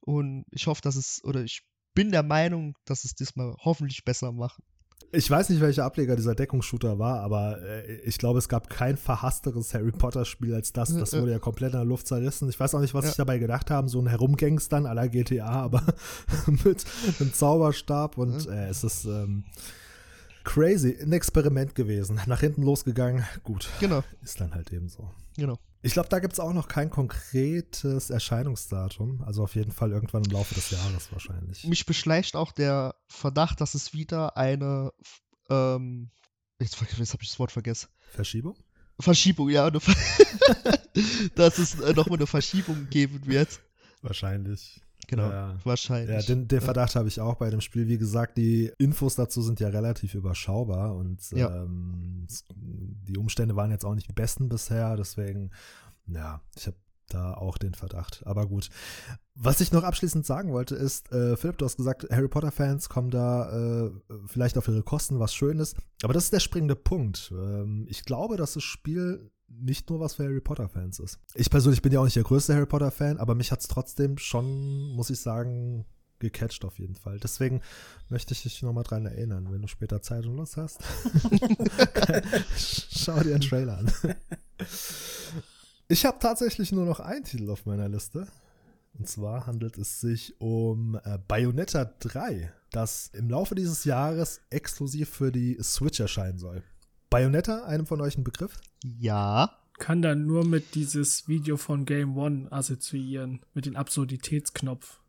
[0.02, 1.64] Und ich hoffe, dass es, oder ich
[1.94, 4.64] bin der Meinung, dass es diesmal hoffentlich besser machen.
[5.16, 8.98] Ich weiß nicht, welcher Ableger dieser Deckungsshooter war, aber äh, ich glaube, es gab kein
[8.98, 10.92] verhassteres Harry Potter-Spiel als das.
[10.98, 11.22] Das Ja, ja.
[11.22, 12.50] wurde ja komplett in der Luft zerrissen.
[12.50, 13.10] Ich weiß auch nicht, was Ja.
[13.12, 15.84] sich dabei gedacht haben, so ein Herumgangstern la GTA, aber
[16.48, 16.84] mit
[17.20, 19.44] einem Zauberstab und äh, es ist ähm,
[20.44, 20.98] crazy.
[21.02, 22.20] Ein Experiment gewesen.
[22.26, 23.24] Nach hinten losgegangen.
[23.44, 25.10] Gut, Genau, ist dann halt eben so.
[25.38, 25.58] genau.
[25.86, 29.22] Ich glaube, da gibt es auch noch kein konkretes Erscheinungsdatum.
[29.24, 31.66] Also auf jeden Fall irgendwann im Laufe des Jahres wahrscheinlich.
[31.66, 34.94] Mich beschleicht auch der Verdacht, dass es wieder eine,
[35.50, 36.10] ähm,
[36.58, 37.90] jetzt, jetzt habe ich das Wort vergessen.
[38.12, 38.56] Verschiebung?
[38.98, 39.94] Verschiebung, ja, Ver
[41.36, 43.60] dass es äh, nochmal eine Verschiebung geben wird.
[44.02, 44.80] Wahrscheinlich.
[45.16, 45.58] Genau, Ja.
[45.64, 46.10] wahrscheinlich.
[46.10, 47.88] Ja, den, den Verdacht habe ich auch bei dem Spiel.
[47.88, 51.64] Wie gesagt, die Infos dazu sind ja relativ überschaubar und Ja.
[51.64, 54.96] ähm, die Umstände waren jetzt auch nicht die besten bisher.
[54.96, 55.52] Deswegen,
[56.08, 56.78] ja, ich habe
[57.10, 58.24] da auch den Verdacht.
[58.26, 58.70] Aber gut.
[59.36, 63.10] Was ich noch abschließend sagen wollte, ist, äh, Philipp, du hast gesagt, Harry Potter-Fans kommen
[63.12, 63.92] da äh,
[64.28, 65.76] vielleicht auf ihre Kosten, was Schönes.
[66.04, 67.32] Aber das ist der springende Punkt.
[67.36, 71.20] Ähm, ich glaube, dass das Spiel nicht nur was für Harry Potter-Fans ist.
[71.36, 74.18] Ich persönlich bin ja auch nicht der größte Harry Potter-Fan, aber mich hat es trotzdem
[74.18, 75.86] schon, muss ich sagen,
[76.20, 77.20] gecatcht auf jeden Fall.
[77.20, 77.62] Deswegen
[78.10, 80.80] möchte ich dich nochmal dran erinnern, wenn du später Zeit und Lust hast.
[82.92, 83.92] Schau dir einen Trailer an.
[85.88, 88.28] Ich habe tatsächlich nur noch einen Titel auf meiner Liste.
[88.98, 95.10] Und zwar handelt es sich um äh, Bayonetta 3, das im Laufe dieses Jahres exklusiv
[95.10, 96.64] für die Switch erscheinen soll.
[97.14, 98.60] Bayonetta, einem von euch ein Begriff?
[98.84, 99.56] Ja.
[99.78, 105.00] Kann dann nur mit dieses Video von Game One assoziieren, mit dem Absurditätsknopf.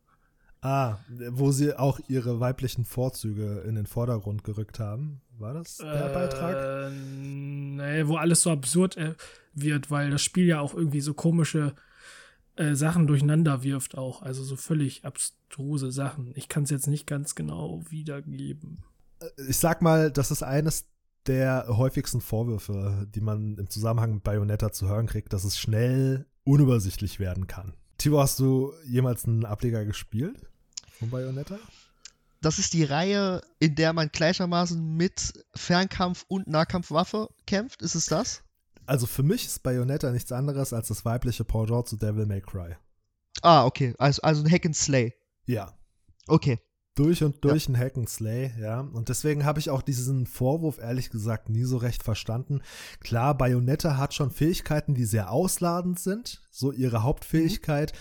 [0.61, 0.99] Ah,
[1.31, 5.21] wo sie auch ihre weiblichen Vorzüge in den Vordergrund gerückt haben.
[5.39, 6.91] War das der Beitrag?
[6.91, 9.15] Äh, nee, wo alles so absurd äh,
[9.55, 11.73] wird, weil das Spiel ja auch irgendwie so komische
[12.55, 14.21] äh, Sachen durcheinander wirft auch.
[14.21, 16.33] Also so völlig abstruse Sachen.
[16.35, 18.83] Ich kann es jetzt nicht ganz genau wiedergeben.
[19.47, 20.85] Ich sag mal, das ist eines
[21.27, 26.25] der häufigsten Vorwürfe, die man im Zusammenhang mit Bayonetta zu hören kriegt, dass es schnell
[26.43, 27.73] unübersichtlich werden kann.
[27.97, 30.47] Timo, hast du jemals einen Ableger gespielt
[30.99, 31.57] von Bayonetta?
[32.41, 37.81] Das ist die Reihe, in der man gleichermaßen mit Fernkampf und Nahkampfwaffe kämpft.
[37.81, 38.43] Ist es das?
[38.85, 42.75] Also für mich ist Bayonetta nichts anderes als das weibliche Pendant zu Devil May Cry.
[43.41, 43.95] Ah, okay.
[43.97, 45.15] Also, also ein Hack and Slay.
[45.45, 45.73] Ja.
[46.27, 46.59] Okay.
[46.95, 48.79] Durch und durch ein Hack and Slay, ja.
[48.79, 52.61] Und deswegen habe ich auch diesen Vorwurf ehrlich gesagt nie so recht verstanden.
[53.01, 56.41] Klar, Bayonetta hat schon Fähigkeiten, die sehr ausladend sind.
[56.51, 57.91] So ihre Hauptfähigkeit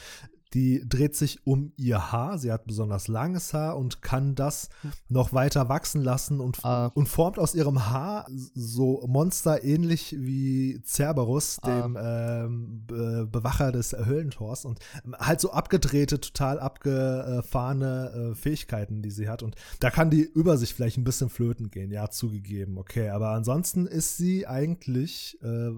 [0.52, 2.38] die dreht sich um ihr Haar.
[2.38, 4.68] Sie hat besonders langes Haar und kann das
[5.08, 6.92] noch weiter wachsen lassen und, Ah.
[6.94, 11.80] und formt aus ihrem Haar so Monster ähnlich wie Cerberus, Ah.
[11.82, 14.64] dem ähm, Be Bewacher des Höllentors.
[14.64, 14.78] Und
[15.18, 19.42] halt so abgedrehte, total abgefahrene äh, Fähigkeiten, die sie hat.
[19.42, 22.78] Und da kann die Übersicht vielleicht ein bisschen flöten gehen, ja, zugegeben.
[22.78, 25.70] Okay, aber ansonsten ist sie eigentlich, äh,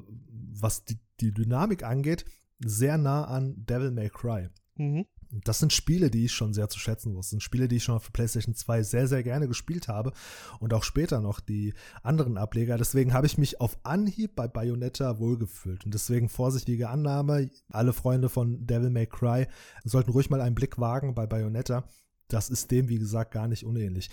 [0.60, 2.24] was die, die Dynamik angeht,
[2.58, 4.48] sehr nah an Devil May Cry.
[4.76, 5.06] Mhm.
[5.44, 7.26] Das sind Spiele, die ich schon sehr zu schätzen wusste.
[7.26, 10.12] Das sind Spiele, die ich schon auf PlayStation 2 sehr, sehr gerne gespielt habe
[10.60, 12.78] und auch später noch die anderen Ableger.
[12.78, 15.84] Deswegen habe ich mich auf Anhieb bei Bayonetta wohlgefühlt.
[15.84, 17.50] Und deswegen vorsichtige Annahme.
[17.70, 19.46] Alle Freunde von Devil May Cry
[19.84, 21.84] sollten ruhig mal einen Blick wagen bei Bayonetta.
[22.28, 24.10] Das ist dem, wie gesagt, gar nicht unähnlich.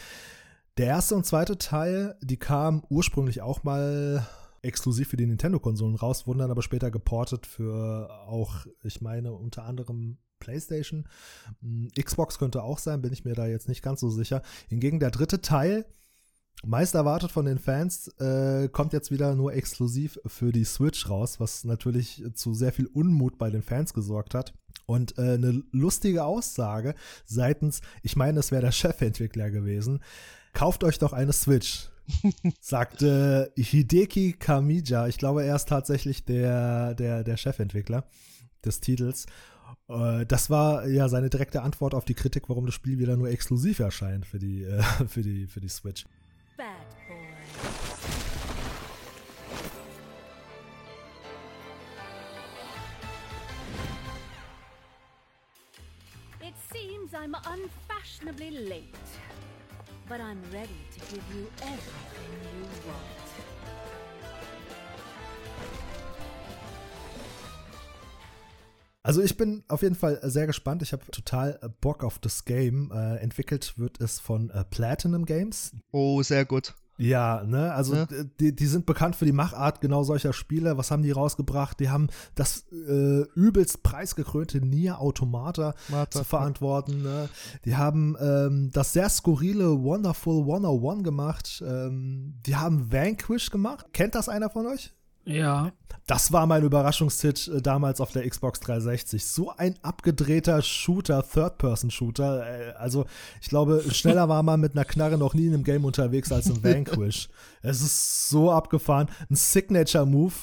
[0.78, 4.26] Der erste und zweite Teil, die kamen ursprünglich auch mal
[4.64, 9.64] exklusiv für die Nintendo-Konsolen raus, wurden dann aber später geportet für auch, ich meine, unter
[9.64, 11.08] anderem PlayStation.
[11.62, 14.42] Hm, Xbox könnte auch sein, bin ich mir da jetzt nicht ganz so sicher.
[14.68, 15.86] Hingegen der dritte Teil,
[16.66, 21.40] meist erwartet von den Fans, äh, kommt jetzt wieder nur exklusiv für die Switch raus,
[21.40, 24.54] was natürlich zu sehr viel Unmut bei den Fans gesorgt hat.
[24.86, 26.96] Und äh, eine lustige Aussage
[27.26, 30.02] seitens, ich meine, es wäre der Chefentwickler gewesen,
[30.54, 31.90] kauft euch doch eine Switch
[32.60, 35.08] sagte Hideki Kamiya.
[35.08, 38.06] Ich glaube, er ist tatsächlich der, der, der Chefentwickler
[38.66, 39.26] des Titels.
[39.90, 43.30] Äh, Das war ja seine direkte Antwort auf die Kritik, warum das Spiel wieder nur
[43.30, 46.06] exklusiv erscheint für die, äh, für die, für die Switch.
[46.58, 46.68] Bad
[47.08, 47.18] boy.
[56.42, 59.08] It seems I'm unfashionably late,
[60.14, 63.00] but I'm ready to give you everything you want.
[69.02, 70.84] Also ich bin auf jeden Fall sehr gespannt.
[70.84, 72.92] Ich habe total Bock auf das Game.
[72.94, 75.76] Äh, entwickelt wird es von äh, Platinum Games.
[75.92, 76.76] Oh, sehr gut.
[76.98, 78.06] Ja, ne, also Ja.
[78.40, 80.78] die, die sind bekannt für die Machart genau solcher Spiele.
[80.78, 81.80] Was haben die rausgebracht?
[81.80, 87.02] Die haben das äh, übelst preisgekrönte Nier Automata Martha, zu verantworten.
[87.02, 87.30] Ne?
[87.66, 91.64] Die haben ähm, das sehr skurrile Wonderful 101 gemacht.
[91.66, 93.88] Ähm, die haben Vanquish gemacht.
[93.94, 94.94] Kennt das einer von euch?
[95.26, 95.72] Ja.
[96.06, 99.26] Das war mein Überraschungshit äh, damals auf der Xbox 360.
[99.26, 102.46] So ein abgedrehter Shooter, Third-Person-Shooter.
[102.46, 103.06] Äh, also,
[103.42, 106.48] ich glaube, schneller war man mit einer Knarre noch nie in einem Game unterwegs als
[106.48, 107.30] in Vanquish.
[107.62, 109.08] es ist so abgefahren.
[109.30, 110.34] Ein Signature-Move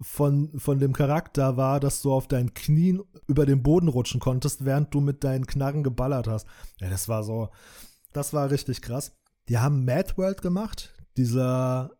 [0.00, 4.64] von, von dem Charakter war, dass du auf deinen Knien über den Boden rutschen konntest,
[4.64, 6.46] während du mit deinen Knarren geballert hast.
[6.80, 7.50] Ja, das war so,
[8.14, 9.12] das war richtig krass.
[9.48, 11.90] Die haben Mad World gemacht, dieser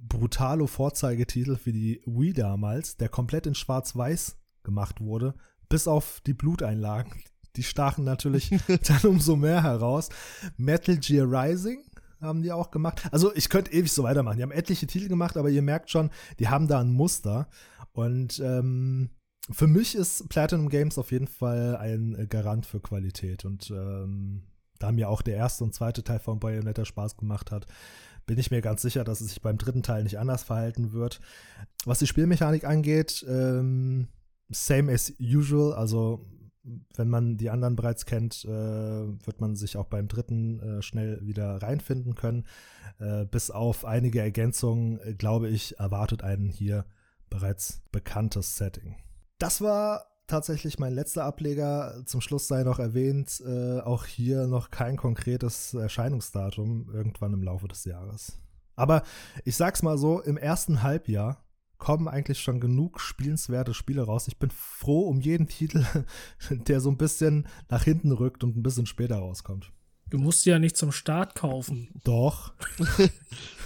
[0.00, 5.34] brutalo Vorzeigetitel für die Wii damals, der komplett in schwarz-weiß gemacht wurde,
[5.68, 7.12] bis auf die Bluteinlagen.
[7.56, 8.50] Die stachen natürlich
[8.86, 10.08] dann umso mehr heraus.
[10.56, 11.84] Metal Gear Rising
[12.20, 13.08] haben die auch gemacht.
[13.12, 14.36] Also ich könnte ewig so weitermachen.
[14.36, 17.48] Die haben etliche Titel gemacht, aber ihr merkt schon, die haben da ein Muster.
[17.92, 19.10] Und ähm,
[19.50, 23.44] für mich ist Platinum Games auf jeden Fall ein äh, Garant für Qualität.
[23.44, 24.42] Und ähm,
[24.78, 27.66] da mir auch der erste und zweite Teil von Bayonetta Spaß gemacht hat,
[28.28, 31.20] bin ich mir ganz sicher, dass es sich beim dritten Teil nicht anders verhalten wird.
[31.86, 34.06] Was die Spielmechanik angeht, ähm,
[34.50, 35.72] same as usual.
[35.72, 36.26] Also
[36.94, 41.26] wenn man die anderen bereits kennt, äh, wird man sich auch beim dritten äh, schnell
[41.26, 42.44] wieder reinfinden können.
[43.00, 46.84] Äh, bis auf einige Ergänzungen, äh, glaube ich, erwartet einen hier
[47.30, 48.96] bereits bekanntes Setting.
[49.38, 52.02] Das war tatsächlich mein letzter Ableger.
[52.06, 57.66] Zum Schluss sei noch erwähnt, äh, auch hier noch kein konkretes Erscheinungsdatum irgendwann im Laufe
[57.66, 58.38] des Jahres.
[58.76, 59.02] Aber
[59.44, 61.44] ich sag's mal so, im ersten Halbjahr
[61.78, 64.28] kommen eigentlich schon genug spielenswerte Spiele raus.
[64.28, 65.84] Ich bin froh um jeden Titel,
[66.50, 69.72] der so ein bisschen nach hinten rückt und ein bisschen später rauskommt.
[70.10, 71.90] Du musst sie ja nicht zum Start kaufen.
[72.04, 72.54] Doch.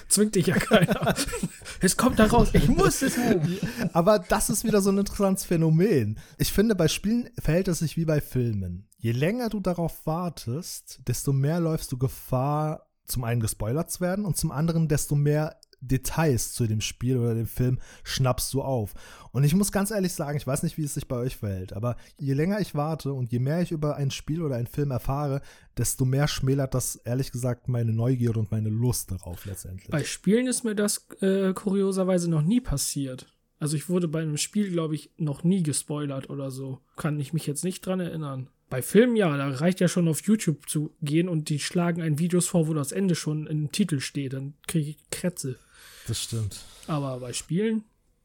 [0.09, 1.15] Zwingt dich ja keiner.
[1.81, 2.49] es kommt da raus.
[2.53, 3.59] Ich muss es haben.
[3.93, 6.19] Aber das ist wieder so ein interessantes Phänomen.
[6.39, 8.89] Ich finde, bei Spielen verhält es sich wie bei Filmen.
[8.99, 14.25] Je länger du darauf wartest, desto mehr läufst du Gefahr, zum einen gespoilert zu werden
[14.25, 18.95] und zum anderen, desto mehr Details zu dem Spiel oder dem Film schnappst du auf.
[19.33, 21.73] Und ich muss ganz ehrlich sagen, ich weiß nicht, wie es sich bei euch verhält,
[21.73, 24.91] aber je länger ich warte und je mehr ich über ein Spiel oder einen Film
[24.91, 25.43] erfahre,
[25.77, 29.91] desto mehr schmälert das ehrlich gesagt meine Neugierde und meine Lust darauf letztendlich.
[29.91, 33.27] Bei Spielen ist mir das äh, kurioserweise noch nie passiert.
[33.59, 36.81] Also ich wurde bei einem Spiel, glaube ich, noch nie gespoilert oder so.
[36.97, 38.49] Kann ich mich jetzt nicht dran erinnern.
[38.73, 42.19] Bei Filmen ja, da reicht ja schon auf YouTube zu gehen und die schlagen ein
[42.19, 44.33] Videos vor, wo das Ende schon im Titel steht.
[44.33, 45.59] Dann kriege ich Krätze.
[46.07, 46.61] Das stimmt.
[46.87, 47.85] Aber bei Spielen,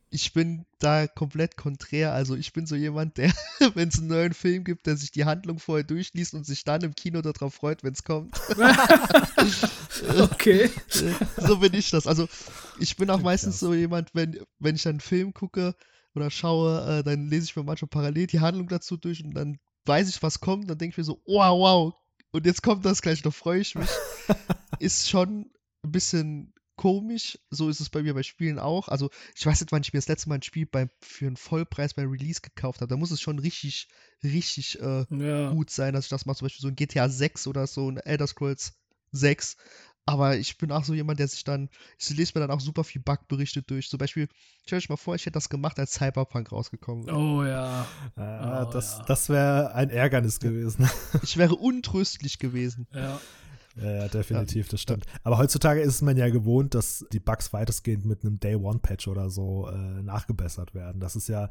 [0.09, 2.13] ich bin da komplett konträr.
[2.13, 3.31] Also ich bin so jemand, der,
[3.75, 6.81] wenn es einen neuen Film gibt, der sich die Handlung vorher durchliest und sich dann
[6.81, 8.39] im Kino darauf freut, wenn es kommt.
[10.19, 10.69] okay.
[11.37, 12.07] so bin ich das.
[12.07, 12.27] Also
[12.79, 15.75] ich bin auch meistens so jemand, wenn, wenn ich einen Film gucke
[16.15, 19.59] oder schaue, äh, dann lese ich mir manchmal parallel die Handlung dazu durch und dann
[19.85, 20.69] weiß ich, was kommt.
[20.69, 21.93] Dann denke ich mir so, wow, wow.
[22.31, 23.89] Und jetzt kommt das gleich, da freue ich mich.
[24.79, 25.49] Ist schon
[25.83, 27.37] ein bisschen komisch.
[27.49, 28.87] So ist es bei mir bei Spielen auch.
[28.87, 31.35] Also, ich weiß nicht, wann ich mir das letzte Mal ein Spiel bei, für einen
[31.35, 32.87] Vollpreis bei Release gekauft habe.
[32.89, 33.89] Da muss es schon richtig,
[34.23, 35.49] richtig äh, ja.
[35.51, 36.37] gut sein, dass ich das mache.
[36.37, 38.73] Zum Beispiel so ein GTA 6 oder so ein Elder Scrolls
[39.11, 39.57] 6.
[40.09, 41.69] Aber ich bin auch so jemand, der sich dann,
[41.99, 43.89] ich lese mir dann auch super viel Bugberichte durch.
[43.89, 44.29] Zum Beispiel,
[44.65, 47.17] stell euch mal vor, ich hätte das gemacht, als Cyberpunk rausgekommen wäre.
[47.17, 47.85] Oh ja.
[48.15, 49.03] Ja, Oh, das ja.
[49.05, 50.89] das wäre ein Ärgernis gewesen.
[51.23, 52.87] Ich wäre untröstlich gewesen.
[52.93, 53.19] Ja.
[53.81, 55.05] Ja, ja, definitiv, das stimmt.
[55.23, 59.69] Aber heutzutage ist man ja gewohnt, dass die Bugs weitestgehend mit einem Day-One-Patch oder so
[59.69, 60.99] äh, nachgebessert werden.
[60.99, 61.49] Das ist ja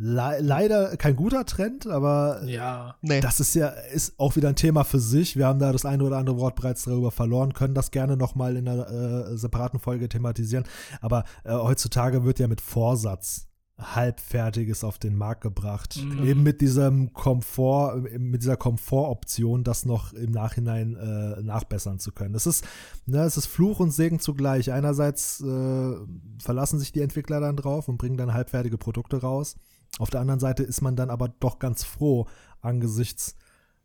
[0.00, 2.94] le leider kein guter Trend, aber Ja.
[3.02, 3.20] Nee.
[3.20, 5.36] das ist ja ist auch wieder ein Thema für sich.
[5.36, 8.56] Wir haben da das eine oder andere Wort bereits darüber verloren, können das gerne nochmal
[8.56, 10.64] in einer äh, separaten Folge thematisieren.
[11.00, 13.47] Aber äh, heutzutage wird ja mit Vorsatz
[13.78, 16.02] halbfertiges auf den Markt gebracht.
[16.02, 16.26] Mhm.
[16.26, 22.32] Eben mit diesem Komfort, mit dieser Komfortoption, das noch im Nachhinein äh, nachbessern zu können.
[22.32, 22.66] Das ist,
[23.06, 24.72] ne, es ist Fluch und Segen zugleich.
[24.72, 25.94] Einerseits äh,
[26.40, 29.56] verlassen sich die Entwickler dann drauf und bringen dann halbfertige Produkte raus.
[29.98, 32.26] Auf der anderen Seite ist man dann aber doch ganz froh
[32.60, 33.36] angesichts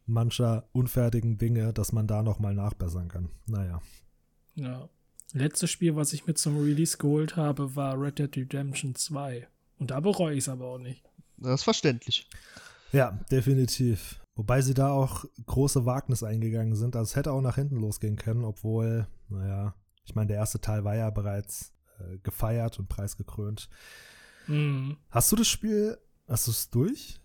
[0.05, 3.29] mancher unfertigen Dinge, dass man da nochmal nachbessern kann.
[3.45, 3.81] Naja.
[4.55, 4.89] Ja.
[5.33, 9.47] Letztes Spiel, was ich mir zum Release geholt habe, war Red Dead Redemption 2.
[9.83, 11.03] Und da bereue ich es aber auch nicht.
[11.35, 12.25] Das ist verständlich.
[12.93, 14.21] Ja, definitiv.
[14.33, 16.95] Wobei sie da auch große Wagnis eingegangen sind.
[16.95, 19.75] Also es hätte auch nach hinten losgehen können, obwohl, naja,
[20.05, 23.67] ich meine, der erste Teil war ja bereits äh, gefeiert und preisgekrönt.
[24.47, 24.95] Mhm.
[25.09, 25.97] Hast du das Spiel,
[26.29, 27.19] hast du es durch?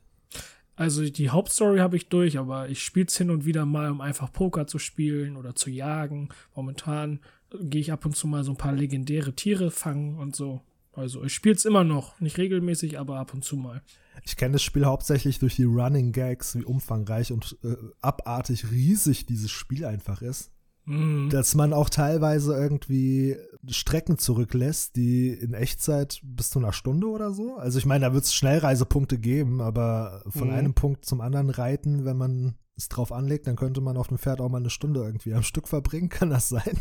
[0.75, 4.01] Also die Hauptstory habe ich durch, aber ich spiele es hin und wieder mal, um
[4.01, 6.31] einfach Poker zu spielen oder zu jagen.
[6.57, 7.21] Momentan
[7.61, 10.61] gehe ich ab und zu mal so ein paar legendäre Tiere fangen und so.
[10.99, 13.83] Also ich spiele es immer noch, nicht regelmäßig, aber ab und zu mal.
[14.25, 19.27] Ich kenne das Spiel hauptsächlich durch die Running Gags, wie umfangreich und äh, abartig riesig
[19.27, 20.51] dieses Spiel einfach ist.
[20.85, 21.29] Mhm.
[21.31, 23.37] Dass man auch teilweise irgendwie
[23.69, 27.57] Strecken zurücklässt, die in Echtzeit bis zu einer Stunde oder so.
[27.57, 30.55] Also ich meine, da wird es Schnellreisepunkte geben, aber von Mhm.
[30.55, 34.19] einem Punkt zum anderen reiten, wenn man es drauf anlegt, dann könnte man auf dem
[34.19, 36.09] Pferd auch mal eine Stunde irgendwie am Stück verbringen.
[36.09, 36.79] Kann das sein?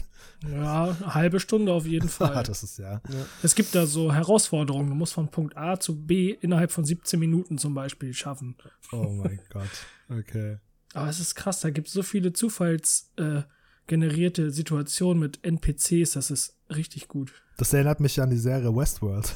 [0.49, 2.43] Ja, eine halbe Stunde auf jeden Fall.
[2.43, 3.01] das ist ja.
[3.41, 4.89] Es gibt da so Herausforderungen.
[4.89, 8.55] Du musst von Punkt A zu B innerhalb von 17 Minuten zum Beispiel schaffen.
[8.91, 9.69] Oh mein Gott.
[10.09, 10.57] Okay.
[10.93, 16.31] Aber es ist krass, da gibt es so viele zufallsgenerierte äh, Situationen mit NPCs, das
[16.31, 17.33] ist richtig gut.
[17.57, 19.35] Das erinnert mich an die Serie Westworld.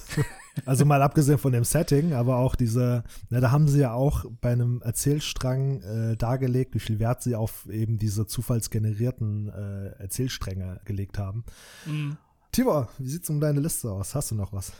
[0.65, 4.25] Also mal abgesehen von dem Setting, aber auch diese, na, da haben sie ja auch
[4.41, 10.81] bei einem Erzählstrang äh, dargelegt, wie viel Wert sie auf eben diese zufallsgenerierten äh, Erzählstränge
[10.85, 11.45] gelegt haben.
[11.85, 12.17] Mhm.
[12.51, 14.13] Tibor, wie sieht's um deine Liste aus?
[14.13, 14.73] Hast du noch was?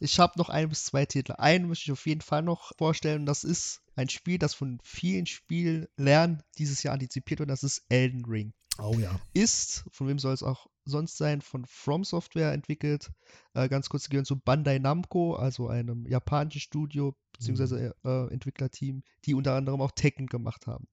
[0.00, 1.34] Ich habe noch ein bis zwei Titel.
[1.38, 3.26] Einen möchte ich auf jeden Fall noch vorstellen.
[3.26, 7.50] Das ist ein Spiel, das von vielen Spiellernen dieses Jahr antizipiert wird.
[7.50, 8.52] Das ist Elden Ring.
[8.78, 9.20] Oh ja.
[9.34, 13.10] Ist, von wem soll es auch sonst sein, von From Software entwickelt.
[13.54, 17.92] Äh, ganz kurz, gehören zu Bandai Namco, also einem japanischen Studio bzw.
[18.04, 20.86] Äh, Entwicklerteam, die unter anderem auch Tekken gemacht haben.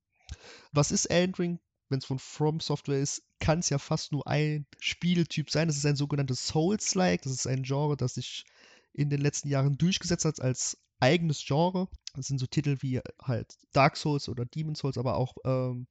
[0.72, 1.60] Was ist Elden Ring?
[1.90, 5.68] Wenn es von From Software ist, kann es ja fast nur ein Spieltyp sein.
[5.68, 7.24] Das ist ein sogenanntes Souls-like.
[7.24, 8.46] Das ist ein Genre, das sich
[8.94, 11.88] in den letzten Jahren durchgesetzt hat als eigenes Genre.
[12.16, 15.88] Das sind so Titel wie halt Dark Souls oder Demon Souls, aber auch ähm,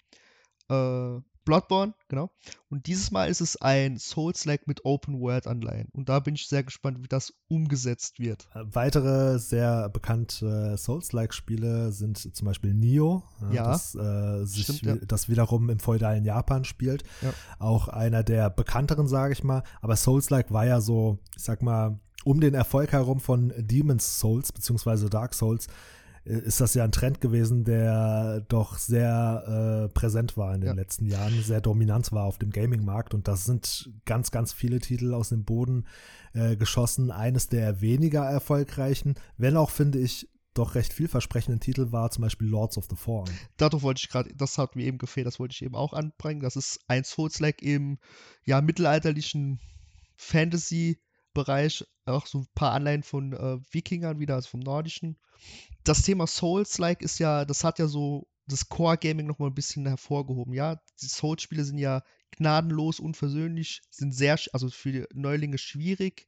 [0.68, 2.30] äh, Bloodborne, genau.
[2.68, 5.88] Und dieses Mal ist es ein Souls-like mit Open-World-Anleihen.
[5.92, 8.46] Und da bin ich sehr gespannt, wie das umgesetzt wird.
[8.54, 14.82] Äh, Weitere sehr bekannte Souls-like-Spiele sind zum Beispiel Nioh, äh, Ja, das, äh, sich, stimmt,
[14.82, 14.96] ja.
[14.96, 17.02] das wiederum im feudalen Japan spielt.
[17.22, 17.32] Ja.
[17.58, 19.62] Auch einer der bekannteren, sage ich mal.
[19.80, 24.52] Aber Souls-like war ja so, ich sag mal, um den Erfolg herum von Demon's Souls
[24.52, 25.68] beziehungsweise Dark Souls
[26.28, 30.74] ist das ja ein Trend gewesen, der doch sehr äh, präsent war in den Ja.
[30.74, 35.14] letzten Jahren, sehr dominant war auf dem Gaming-Markt und das sind ganz, ganz viele Titel
[35.14, 35.86] aus dem Boden
[36.34, 37.10] äh, geschossen.
[37.10, 42.48] Eines der weniger erfolgreichen, wenn auch, finde ich, doch recht vielversprechenden Titel war zum Beispiel
[42.48, 43.30] Lords of the Fallen.
[43.58, 46.40] Darauf wollte ich gerade, das hat mir eben gefehlt, das wollte ich eben auch anbringen.
[46.40, 47.98] Das ist ein Souls-like im
[48.44, 49.60] ja, mittelalterlichen
[50.16, 55.16] Fantasy-Bereich, auch so ein paar Anleihen von äh, Wikingern wieder, also vom Nordischen.
[55.88, 60.52] Das Thema Souls-like ist ja, das hat ja so das Core-Gaming nochmal ein bisschen hervorgehoben,
[60.52, 60.76] ja.
[61.00, 66.26] Die Souls-Spiele sind ja gnadenlos, unversöhnlich, sind sehr, also für Neulinge schwierig.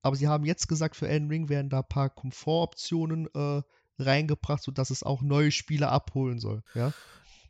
[0.00, 3.62] Aber sie haben jetzt gesagt, für Elden Ring werden da ein paar Komfortoptionen äh,
[3.98, 6.94] reingebracht, sodass es auch neue Spieler abholen soll, ja.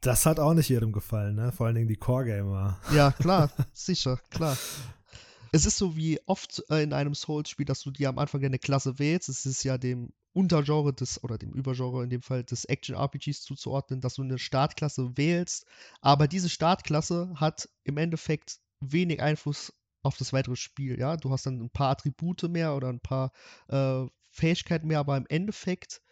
[0.00, 1.52] Das hat auch nicht jedem gefallen, ne?
[1.52, 2.80] Vor allen Dingen die Core-Gamer.
[2.92, 4.58] Ja, klar, sicher, klar.
[5.52, 8.58] Es ist so wie oft äh, in einem Souls-Spiel, dass du dir am Anfang eine
[8.58, 9.28] Klasse wählst.
[9.28, 14.00] Es ist ja dem Untergenre des, oder dem Übergenre in dem Fall des Action-RPGs zuzuordnen,
[14.00, 15.64] dass du eine Startklasse wählst.
[16.00, 19.72] Aber diese Startklasse hat im Endeffekt wenig Einfluss
[20.02, 20.98] auf das weitere Spiel.
[20.98, 23.32] Ja, du hast dann ein paar Attribute mehr oder ein paar
[23.68, 26.02] äh, Fähigkeiten mehr, aber im Endeffekt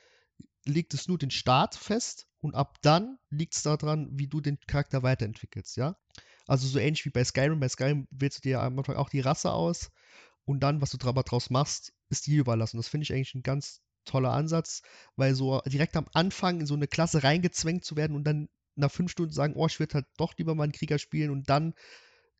[0.64, 4.58] legt es nur den Start fest und ab dann liegt es daran, wie du den
[4.60, 5.96] Charakter weiterentwickelst, ja.
[6.46, 7.60] Also so ähnlich wie bei Skyrim.
[7.60, 9.90] Bei Skyrim wählst du dir am Anfang auch die Rasse aus
[10.44, 12.76] und dann, was du draus machst, ist dir überlassen.
[12.76, 14.82] Das finde ich eigentlich ein ganz toller Ansatz,
[15.16, 18.90] weil so direkt am Anfang in so eine Klasse reingezwängt zu werden und dann nach
[18.90, 21.74] fünf Stunden sagen, oh, ich würde halt doch lieber mal einen Krieger spielen und dann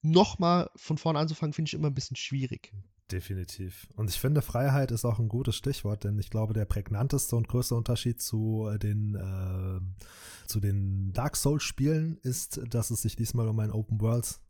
[0.01, 2.73] nochmal von vorne anzufangen, finde ich immer ein bisschen schwierig.
[3.11, 3.89] Definitiv.
[3.95, 7.47] Und ich finde, Freiheit ist auch ein gutes Stichwort, denn ich glaube, der prägnanteste und
[7.47, 9.81] größte Unterschied zu äh, den, äh,
[10.49, 14.41] zu den Dark Souls-Spielen ist, dass es sich diesmal um ein Open World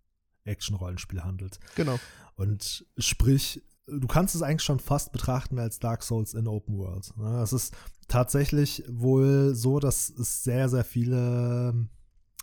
[0.45, 1.59] Action-Rollenspiel handelt.
[1.75, 1.99] Genau.
[2.37, 7.16] Und sprich, du kannst es eigentlich schon fast betrachten als Dark Souls in Open World.
[7.16, 7.41] ne?
[7.43, 7.74] Es ist
[8.09, 11.89] tatsächlich wohl so, dass es sehr, sehr viele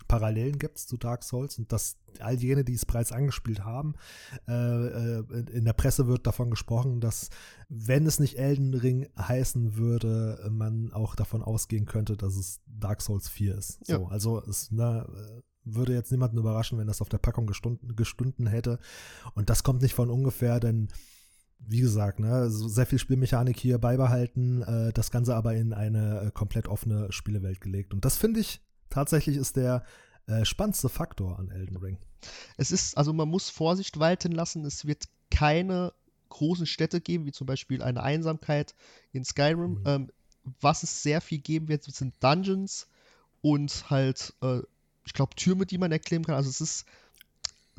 [0.08, 3.94] Parallelen gibt zu Dark Souls und dass all jene, die es bereits angespielt haben,
[4.48, 7.30] äh, äh, in der Presse wird davon gesprochen, dass
[7.70, 13.02] wenn es nicht Elden Ring heißen würde, man auch davon ausgehen könnte, dass es Dark
[13.02, 13.86] Souls 4 ist.
[13.86, 14.08] So, Ja.
[14.08, 18.48] Also es ne, äh, würde jetzt niemanden überraschen, wenn das auf der Packung gestunden, gestunden
[18.48, 18.80] hätte.
[19.36, 20.90] Und das kommt nicht von ungefähr, denn
[21.60, 26.32] wie gesagt, ne, sehr viel Spielmechanik hier beibehalten, äh, das Ganze aber in eine äh,
[26.32, 27.93] komplett offene Spielewelt gelegt.
[27.93, 29.84] Und das finde ich tatsächlich ist der
[30.28, 31.97] äh, spannendste Faktor an Elden Ring.
[32.57, 34.66] Es ist, also man muss Vorsicht walten lassen.
[34.66, 35.93] Es wird keine
[36.30, 38.76] großen Städte geben, wie zum Beispiel eine Einsamkeit
[39.12, 39.80] in Skyrim.
[39.80, 39.84] Mhm.
[39.86, 40.12] Ähm,
[40.62, 42.88] was es sehr viel geben wird, sind Dungeons
[43.41, 44.62] und halt, äh,
[45.05, 46.36] ich glaube, Türme, die man erklimmen kann.
[46.36, 46.86] Also es ist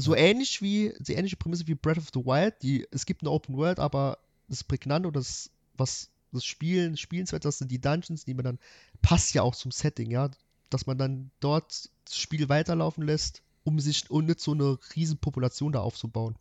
[0.00, 2.54] so ähnlich wie, die ähnliche Prämisse wie Breath of the Wild.
[2.62, 7.44] Die, es gibt eine Open World, aber das Prägnante oder das, was das Spielen, Spielenswert,
[7.44, 8.58] das sind die Dungeons, die man dann,
[9.02, 10.30] passt ja auch zum Setting, ja,
[10.68, 15.18] dass man dann dort das Spiel weiterlaufen lässt, um sich, um nicht so eine riesen
[15.18, 16.34] Population da aufzubauen.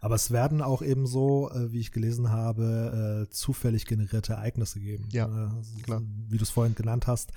[0.00, 4.80] Aber es werden auch eben so, äh, wie ich gelesen habe, äh, zufällig generierte Ereignisse
[4.80, 5.08] geben.
[5.12, 6.02] Ja, äh, klar.
[6.28, 7.32] Wie du es vorhin genannt hast,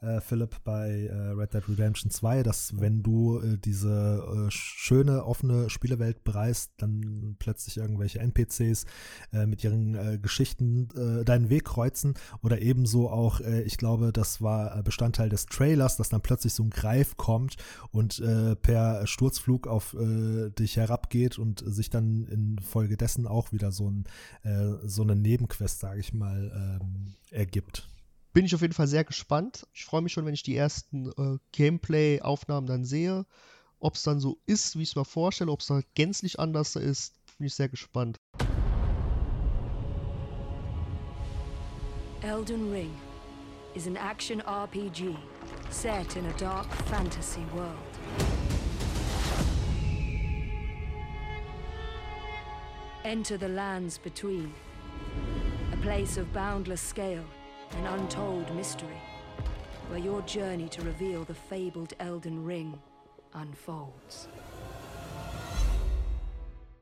[0.00, 5.24] äh, Philipp, bei äh, Red Dead Redemption 2, dass wenn du äh, diese äh, schöne,
[5.24, 8.86] offene Spielewelt bereist, dann plötzlich irgendwelche NPCs
[9.32, 10.88] äh, mit ihren äh, Geschichten
[11.24, 16.20] deinen Weg kreuzen oder ebenso auch, ich glaube, das war Bestandteil des Trailers, dass dann
[16.20, 17.56] plötzlich so ein Greif kommt
[17.90, 18.22] und
[18.62, 24.04] per Sturzflug auf dich herabgeht und sich dann infolgedessen auch wieder so, ein,
[24.84, 27.88] so eine Nebenquest, sage ich mal, ähm, ergibt.
[28.38, 29.66] Bin ich auf jeden Fall sehr gespannt.
[29.74, 33.26] Ich freue mich schon, wenn ich die ersten äh, Gameplay-Aufnahmen dann sehe.
[33.80, 36.76] Ob es dann so ist, wie ich es mir vorstelle, ob es da gänzlich anders
[36.76, 38.16] ist, bin ich sehr gespannt.
[42.22, 42.94] Elden Ring
[43.74, 45.16] is an action RPG
[45.70, 47.74] set in a dark fantasy world.
[53.02, 54.54] Enter the lands between,
[55.72, 57.24] a place of boundless scale
[57.76, 59.00] and untold mystery,
[59.88, 62.78] where your journey to reveal the fabled Elden Ring
[63.34, 64.28] unfolds.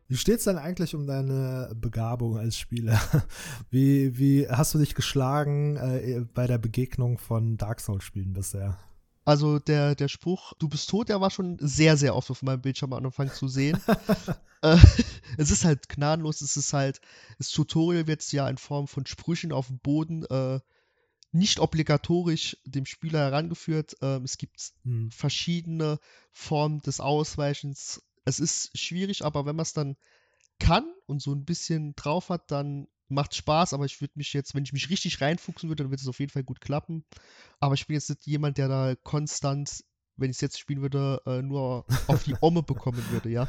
[0.09, 3.01] Wie steht's denn eigentlich um deine Begabung als Spieler?
[3.71, 8.79] Wie, wie hast du dich geschlagen äh, bei der Begegnung von Dark Souls-Spielen bisher?
[9.25, 12.61] Also der, der Spruch, du bist tot, der war schon sehr, sehr oft auf meinem
[12.61, 13.77] Bildschirm am Anfang zu sehen.
[14.63, 14.79] äh,
[15.37, 17.01] es ist halt gnadenlos, es ist halt,
[17.37, 20.61] das Tutorial wird ja in Form von Sprüchen auf dem Boden äh,
[21.33, 23.97] nicht obligatorisch dem Spieler herangeführt.
[24.03, 25.11] Ähm, es gibt Hm.
[25.11, 25.99] verschiedene
[26.33, 28.03] Formen des Ausweichens.
[28.25, 29.97] Es ist schwierig, aber wenn man es dann
[30.59, 34.55] kann und so ein bisschen drauf hat, dann macht Spaß, aber ich würde mich jetzt,
[34.55, 37.05] wenn ich mich richtig reinfuchsen würde, dann wird es auf jeden Fall gut klappen.
[37.61, 39.85] Aber ich bin jetzt nicht jemand, der da konstant,
[40.17, 43.49] wenn ich es jetzt spielen würde, äh, nur auf die Omme bekommen würde, ja.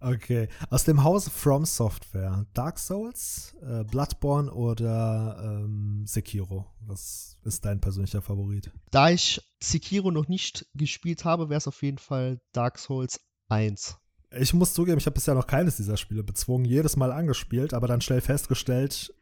[0.00, 0.48] Okay.
[0.70, 2.46] Aus dem Hause From Software.
[2.54, 6.66] Dark Souls, äh, Bloodborne oder ähm, Sekiro?
[6.80, 8.70] Was ist dein persönlicher Favorit?
[8.90, 13.96] Da ich Sekiro noch nicht gespielt habe, wäre es auf jeden Fall Dark Souls 1.
[14.30, 17.88] Ich muss zugeben, ich habe bisher noch keines dieser Spiele bezwungen, jedes Mal angespielt, aber
[17.88, 19.14] dann schnell festgestellt,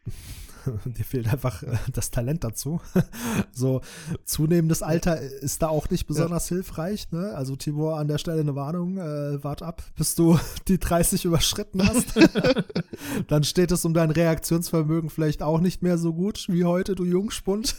[0.85, 2.81] dir fehlt einfach äh, das Talent dazu.
[3.53, 3.81] so
[4.25, 6.57] zunehmendes Alter ist da auch nicht besonders ja.
[6.57, 7.11] hilfreich.
[7.12, 7.33] Ne?
[7.35, 10.39] Also Tibor, an der Stelle eine Warnung, äh, wart ab, bis du
[10.69, 12.14] die 30 überschritten hast.
[13.29, 17.05] dann steht es um dein Reaktionsvermögen vielleicht auch nicht mehr so gut wie heute, du
[17.05, 17.77] Jungspund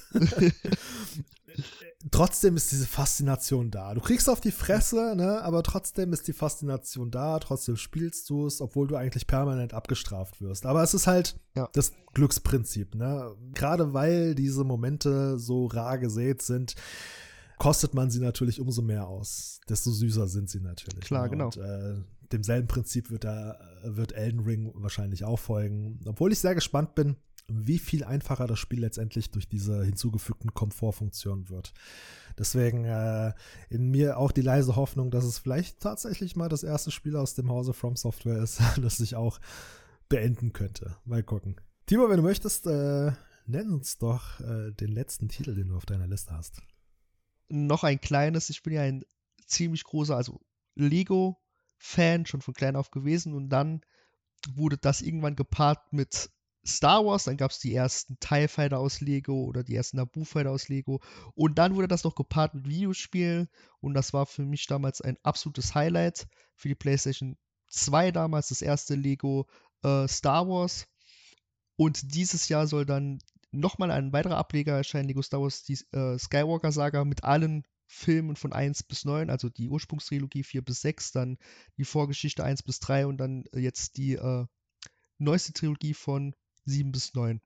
[2.12, 3.94] trotzdem ist diese Faszination da.
[3.94, 8.46] Du kriegst auf die Fresse, ne, aber trotzdem ist die Faszination da, trotzdem spielst du
[8.46, 10.66] es, obwohl du eigentlich permanent abgestraft wirst.
[10.66, 11.70] Aber es ist halt ja.
[11.74, 13.36] das Glücksprinzip, ne?
[13.54, 16.76] Gerade weil diese Momente so rar gesät sind,
[17.58, 19.60] kostet man sie natürlich umso mehr aus.
[19.68, 21.02] Desto süßer sind sie natürlich.
[21.02, 21.30] Klar, ne?
[21.32, 21.46] genau.
[21.46, 21.96] Und, äh,
[22.32, 26.00] demselben Prinzip wird da wird Elden Ring wahrscheinlich auch folgen.
[26.06, 27.16] Obwohl ich sehr gespannt bin,
[27.48, 31.74] wie viel einfacher das Spiel letztendlich durch diese hinzugefügten Komfortfunktionen wird.
[32.38, 33.34] Deswegen äh,
[33.70, 37.36] in mir auch die leise Hoffnung, dass es vielleicht tatsächlich mal das erste Spiel aus
[37.36, 39.40] dem Hause From Software ist, das ich auch
[40.10, 40.98] beenden könnte.
[41.06, 41.56] Mal gucken.
[41.86, 43.12] Timo, wenn du möchtest, äh,
[43.46, 46.62] nenn uns doch äh, den letzten Titel, den du auf deiner Liste hast.
[47.50, 49.04] Noch ein kleines, ich bin ja ein
[49.46, 50.42] ziemlich großer, also
[50.76, 53.82] Lego-Fan schon von klein auf gewesen und dann
[54.54, 56.30] wurde das irgendwann gepaart mit
[56.68, 60.26] Star Wars, dann gab es die ersten TIE Fighter aus Lego oder die ersten Naboo
[60.26, 61.02] Fighter aus Lego.
[61.34, 63.48] Und dann wurde das noch gepaart mit Videospielen.
[63.80, 67.38] Und das war für mich damals ein absolutes Highlight für die PlayStation
[67.70, 69.48] 2 damals, das erste Lego
[69.84, 70.88] äh, Star Wars.
[71.78, 73.20] Und dieses Jahr soll dann
[73.52, 78.36] nochmal ein weiterer Ableger erscheinen, Lego Star Wars, die äh, Skywalker Saga mit allen Filmen
[78.36, 81.38] von 1 bis 9, also die Ursprungstrilogie 4 bis 6, dann
[81.78, 84.46] die Vorgeschichte 1 bis 3 und dann jetzt die äh,
[85.18, 86.36] neueste Trilogie von
[86.68, 87.42] 7 bis 9.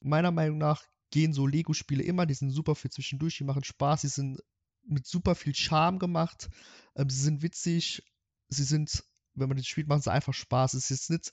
[0.00, 4.02] Meiner Meinung nach gehen so Lego-Spiele immer, die sind super für zwischendurch, die machen Spaß,
[4.02, 4.40] sie sind
[4.84, 6.48] mit super viel Charme gemacht,
[6.96, 8.02] ähm, sie sind witzig,
[8.48, 9.04] sie sind,
[9.34, 10.74] wenn man das spielt, machen sie einfach Spaß.
[10.74, 11.32] Es ist jetzt nicht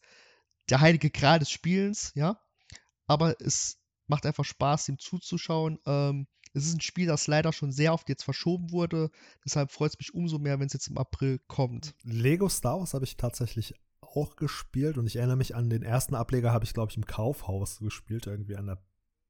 [0.70, 2.42] der heilige Gral des Spielens, ja,
[3.06, 5.80] aber es macht einfach Spaß, ihm zuzuschauen.
[5.86, 9.12] Ähm, es ist ein Spiel, das leider schon sehr oft jetzt verschoben wurde.
[9.46, 11.94] Deshalb freut es mich umso mehr, wenn es jetzt im April kommt.
[12.04, 13.76] Lego Star Wars habe ich tatsächlich
[14.16, 17.06] auch gespielt und ich erinnere mich an den ersten Ableger, habe ich glaube ich im
[17.06, 18.82] Kaufhaus gespielt, irgendwie an der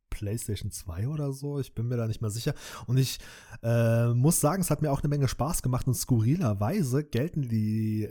[0.09, 1.59] PlayStation 2 oder so.
[1.59, 2.53] Ich bin mir da nicht mehr sicher.
[2.87, 3.19] Und ich
[3.61, 8.09] äh, muss sagen, es hat mir auch eine Menge Spaß gemacht und skurrilerweise gelten die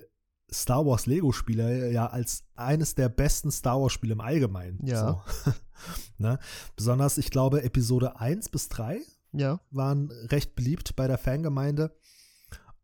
[0.52, 4.86] Star Wars Lego-Spiele ja als eines der besten Star Wars-Spiele im Allgemeinen.
[4.86, 5.24] Ja.
[5.44, 5.52] So.
[6.18, 6.38] ne?
[6.76, 9.00] Besonders, ich glaube, Episode 1 bis 3
[9.32, 9.60] ja.
[9.70, 11.96] waren recht beliebt bei der Fangemeinde.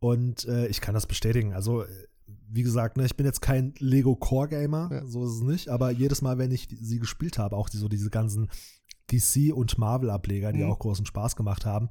[0.01, 1.55] Und äh, ich kann das bestätigen.
[1.55, 1.85] Also
[2.53, 5.07] wie gesagt, ne, ich bin jetzt kein Lego Core Gamer, ja.
[5.07, 7.89] so ist es nicht, aber jedes Mal, wenn ich sie gespielt habe, auch die, so
[7.89, 8.49] diese ganzen
[9.11, 10.71] DC und Marvel Ableger, die mhm.
[10.71, 11.89] auch großen Spaß gemacht haben,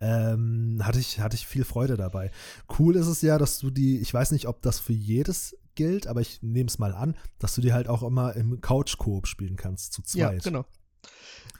[0.00, 2.30] ähm, hatte ich hatte ich viel Freude dabei.
[2.78, 6.06] Cool ist es ja, dass du die, ich weiß nicht, ob das für jedes gilt,
[6.06, 9.26] aber ich nehme es mal an, dass du die halt auch immer im Couch Koop
[9.26, 10.44] spielen kannst zu zweit.
[10.44, 10.64] Ja, genau.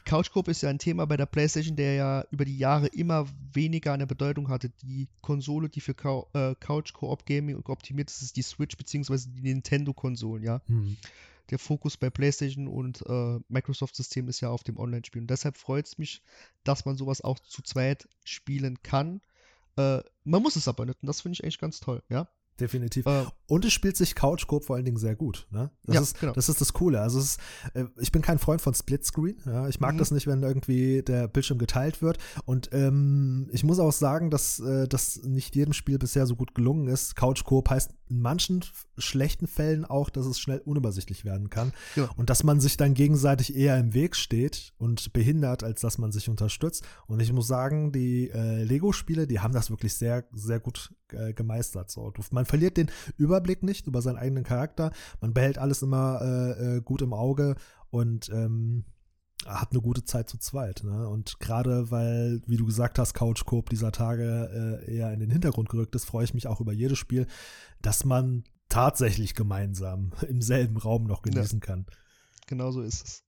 [0.05, 3.27] Couch Coop ist ja ein Thema bei der PlayStation, der ja über die Jahre immer
[3.53, 4.71] weniger eine Bedeutung hatte.
[4.83, 9.19] Die Konsole, die für Cou äh, Couch Coop Gaming optimiert ist, ist die Switch bzw.
[9.29, 10.61] die Nintendo-Konsolen, ja.
[10.67, 10.97] Mhm.
[11.51, 15.27] Der Fokus bei PlayStation und äh, Microsoft-System ist ja auf dem Online-Spielen.
[15.27, 16.23] Deshalb freut es mich,
[16.63, 19.21] dass man sowas auch zu zweit spielen kann.
[19.77, 22.29] Äh, man muss es aber nicht und das finde ich eigentlich ganz toll, ja
[22.61, 23.07] definitiv.
[23.07, 25.47] Äh, und es spielt sich Couch Coop vor allen Dingen sehr gut.
[25.51, 25.71] Ne?
[25.85, 26.33] Das, ja, ist, genau.
[26.33, 27.01] das ist das Coole.
[27.01, 27.41] Also ist,
[27.75, 29.37] äh, ich bin kein Freund von Splitscreen.
[29.47, 29.69] Ja?
[29.69, 29.99] Ich mag mhm.
[29.99, 32.19] das nicht, wenn irgendwie der Bildschirm geteilt wird.
[32.45, 36.55] Und ähm, ich muss auch sagen, dass äh, das nicht jedem Spiel bisher so gut
[36.55, 37.17] gelungen ist.
[37.17, 38.65] Couch Coop heißt in manchen
[38.99, 41.73] schlechten Fällen auch, dass es schnell unübersichtlich werden kann.
[41.97, 42.11] Ja.
[42.17, 46.13] Und dass man sich dann gegenseitig eher im Weg steht und behindert, als dass man
[46.13, 46.85] sich unterstützt.
[47.07, 51.33] Und ich muss sagen, die äh, Lego-Spiele, die haben das wirklich sehr, sehr gut äh,
[51.33, 51.91] gemeistert.
[51.91, 52.13] So.
[52.31, 54.93] Man verliert den Überblick nicht über seinen eigenen Charakter.
[55.21, 57.57] Man behält alles immer äh, äh, gut im Auge
[57.91, 58.85] und ähm,
[59.47, 60.83] hat eine gute Zeit zu zweit.
[60.85, 61.09] Ne?
[61.09, 65.31] Und gerade weil, wie du gesagt hast, Couch Coop dieser Tage äh, eher in den
[65.31, 67.27] Hintergrund gerückt ist, freue ich mich auch über jedes Spiel,
[67.81, 71.67] dass man tatsächlich gemeinsam im selben Raum noch genießen ja.
[71.67, 71.87] kann.
[72.47, 73.25] Genau so ist es.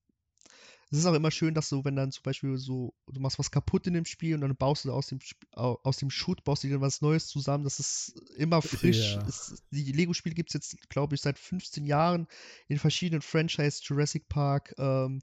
[0.93, 3.51] Es ist auch immer schön, dass du, wenn dann zum Beispiel so, du machst was
[3.51, 5.21] kaputt in dem Spiel und dann baust du aus dem,
[5.53, 7.65] aus dem Shoot, baust du dir was Neues zusammen.
[7.65, 9.15] Das ist immer frisch.
[9.15, 9.27] Ja.
[9.27, 12.27] Es, die Lego-Spiele gibt es jetzt, glaube ich, seit 15 Jahren
[12.69, 15.23] in verschiedenen Franchise, Jurassic Park, ähm,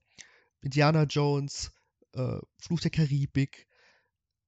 [0.62, 1.72] Indiana Jones,
[2.14, 3.68] äh, Fluch der Karibik,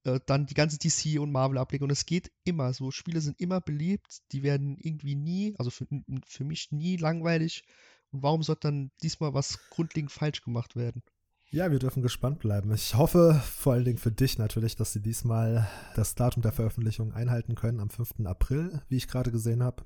[0.05, 1.83] äh, dann die ganze DC und Marvel-Ableger.
[1.83, 2.89] Und es geht immer so.
[2.89, 4.23] Spiele sind immer beliebt.
[4.31, 5.85] Die werden irgendwie nie, also für,
[6.25, 7.63] für mich nie langweilig.
[8.11, 11.03] Und warum sollte dann diesmal was grundlegend falsch gemacht werden?
[11.49, 12.73] Ja, wir dürfen gespannt bleiben.
[12.73, 17.11] Ich hoffe vor allen Dingen für dich natürlich, dass sie diesmal das Datum der Veröffentlichung
[17.13, 18.25] einhalten können am 5.
[18.25, 19.83] April, wie ich gerade gesehen habe.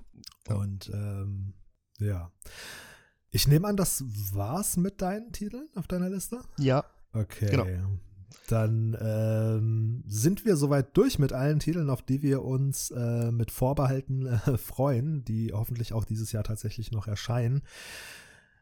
[0.47, 0.55] Ja.
[0.55, 1.55] Und ähm,
[1.99, 2.31] ja.
[3.31, 4.03] Ich nehme an, das
[4.33, 6.41] war's mit deinen Titeln auf deiner Liste?
[6.59, 7.49] Ja, Okay.
[7.49, 7.65] Genau.
[8.47, 13.51] Dann ähm, sind wir soweit durch mit allen Titeln, auf die wir uns äh, mit
[13.51, 17.61] Vorbehalten äh, freuen, die hoffentlich auch dieses Jahr tatsächlich noch erscheinen.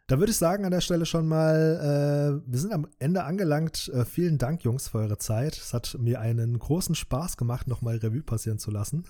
[0.08, 3.90] Da würde ich sagen, an der Stelle schon mal, äh, wir sind am Ende angelangt.
[3.94, 5.56] Äh, vielen Dank, Jungs, für eure Zeit.
[5.56, 9.06] Es hat mir einen großen Spaß gemacht, nochmal Revue passieren zu lassen.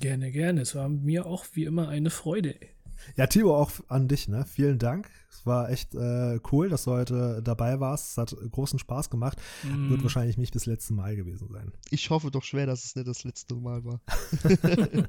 [0.00, 0.62] Gerne, gerne.
[0.62, 2.54] Es war mir auch wie immer eine Freude.
[3.16, 4.44] Ja, Timo, auch an dich, ne?
[4.44, 5.10] Vielen Dank.
[5.30, 8.12] Es war echt äh, cool, dass du heute dabei warst.
[8.12, 9.38] Es hat großen Spaß gemacht.
[9.62, 9.90] Mm.
[9.90, 11.72] Wird wahrscheinlich nicht das letzte Mal gewesen sein.
[11.90, 14.00] ich hoffe doch schwer, dass es nicht das letzte Mal war.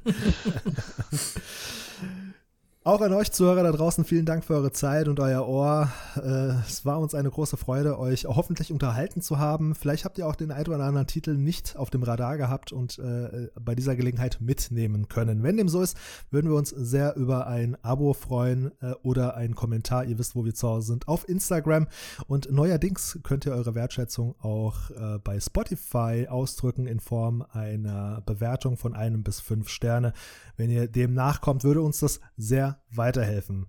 [2.82, 5.90] Auch an euch Zuhörer da draußen vielen Dank für eure Zeit und euer Ohr.
[6.16, 9.74] Äh, es war uns eine große Freude, euch hoffentlich unterhalten zu haben.
[9.74, 12.98] Vielleicht habt ihr auch den einen oder anderen Titel nicht auf dem Radar gehabt und
[12.98, 15.42] äh, bei dieser Gelegenheit mitnehmen können.
[15.42, 15.94] Wenn dem so ist,
[16.30, 20.06] würden wir uns sehr über ein Abo freuen äh, oder einen Kommentar.
[20.06, 21.86] Ihr wisst, wo wir zu Hause sind, auf Instagram.
[22.28, 24.90] Und neuerdings könnt ihr eure Wertschätzung auch
[25.22, 30.12] bei Spotify ausdrücken in Form einer Bewertung von einem bis fünf Sterne.
[30.56, 33.66] Wenn ihr dem nachkommt, würde uns das sehr weiterhelfen.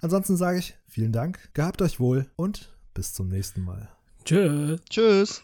[0.00, 3.88] Ansonsten sage ich vielen Dank, gehabt euch wohl und bis zum nächsten Mal.
[4.24, 4.78] Tschö.
[4.88, 5.42] Tschüss.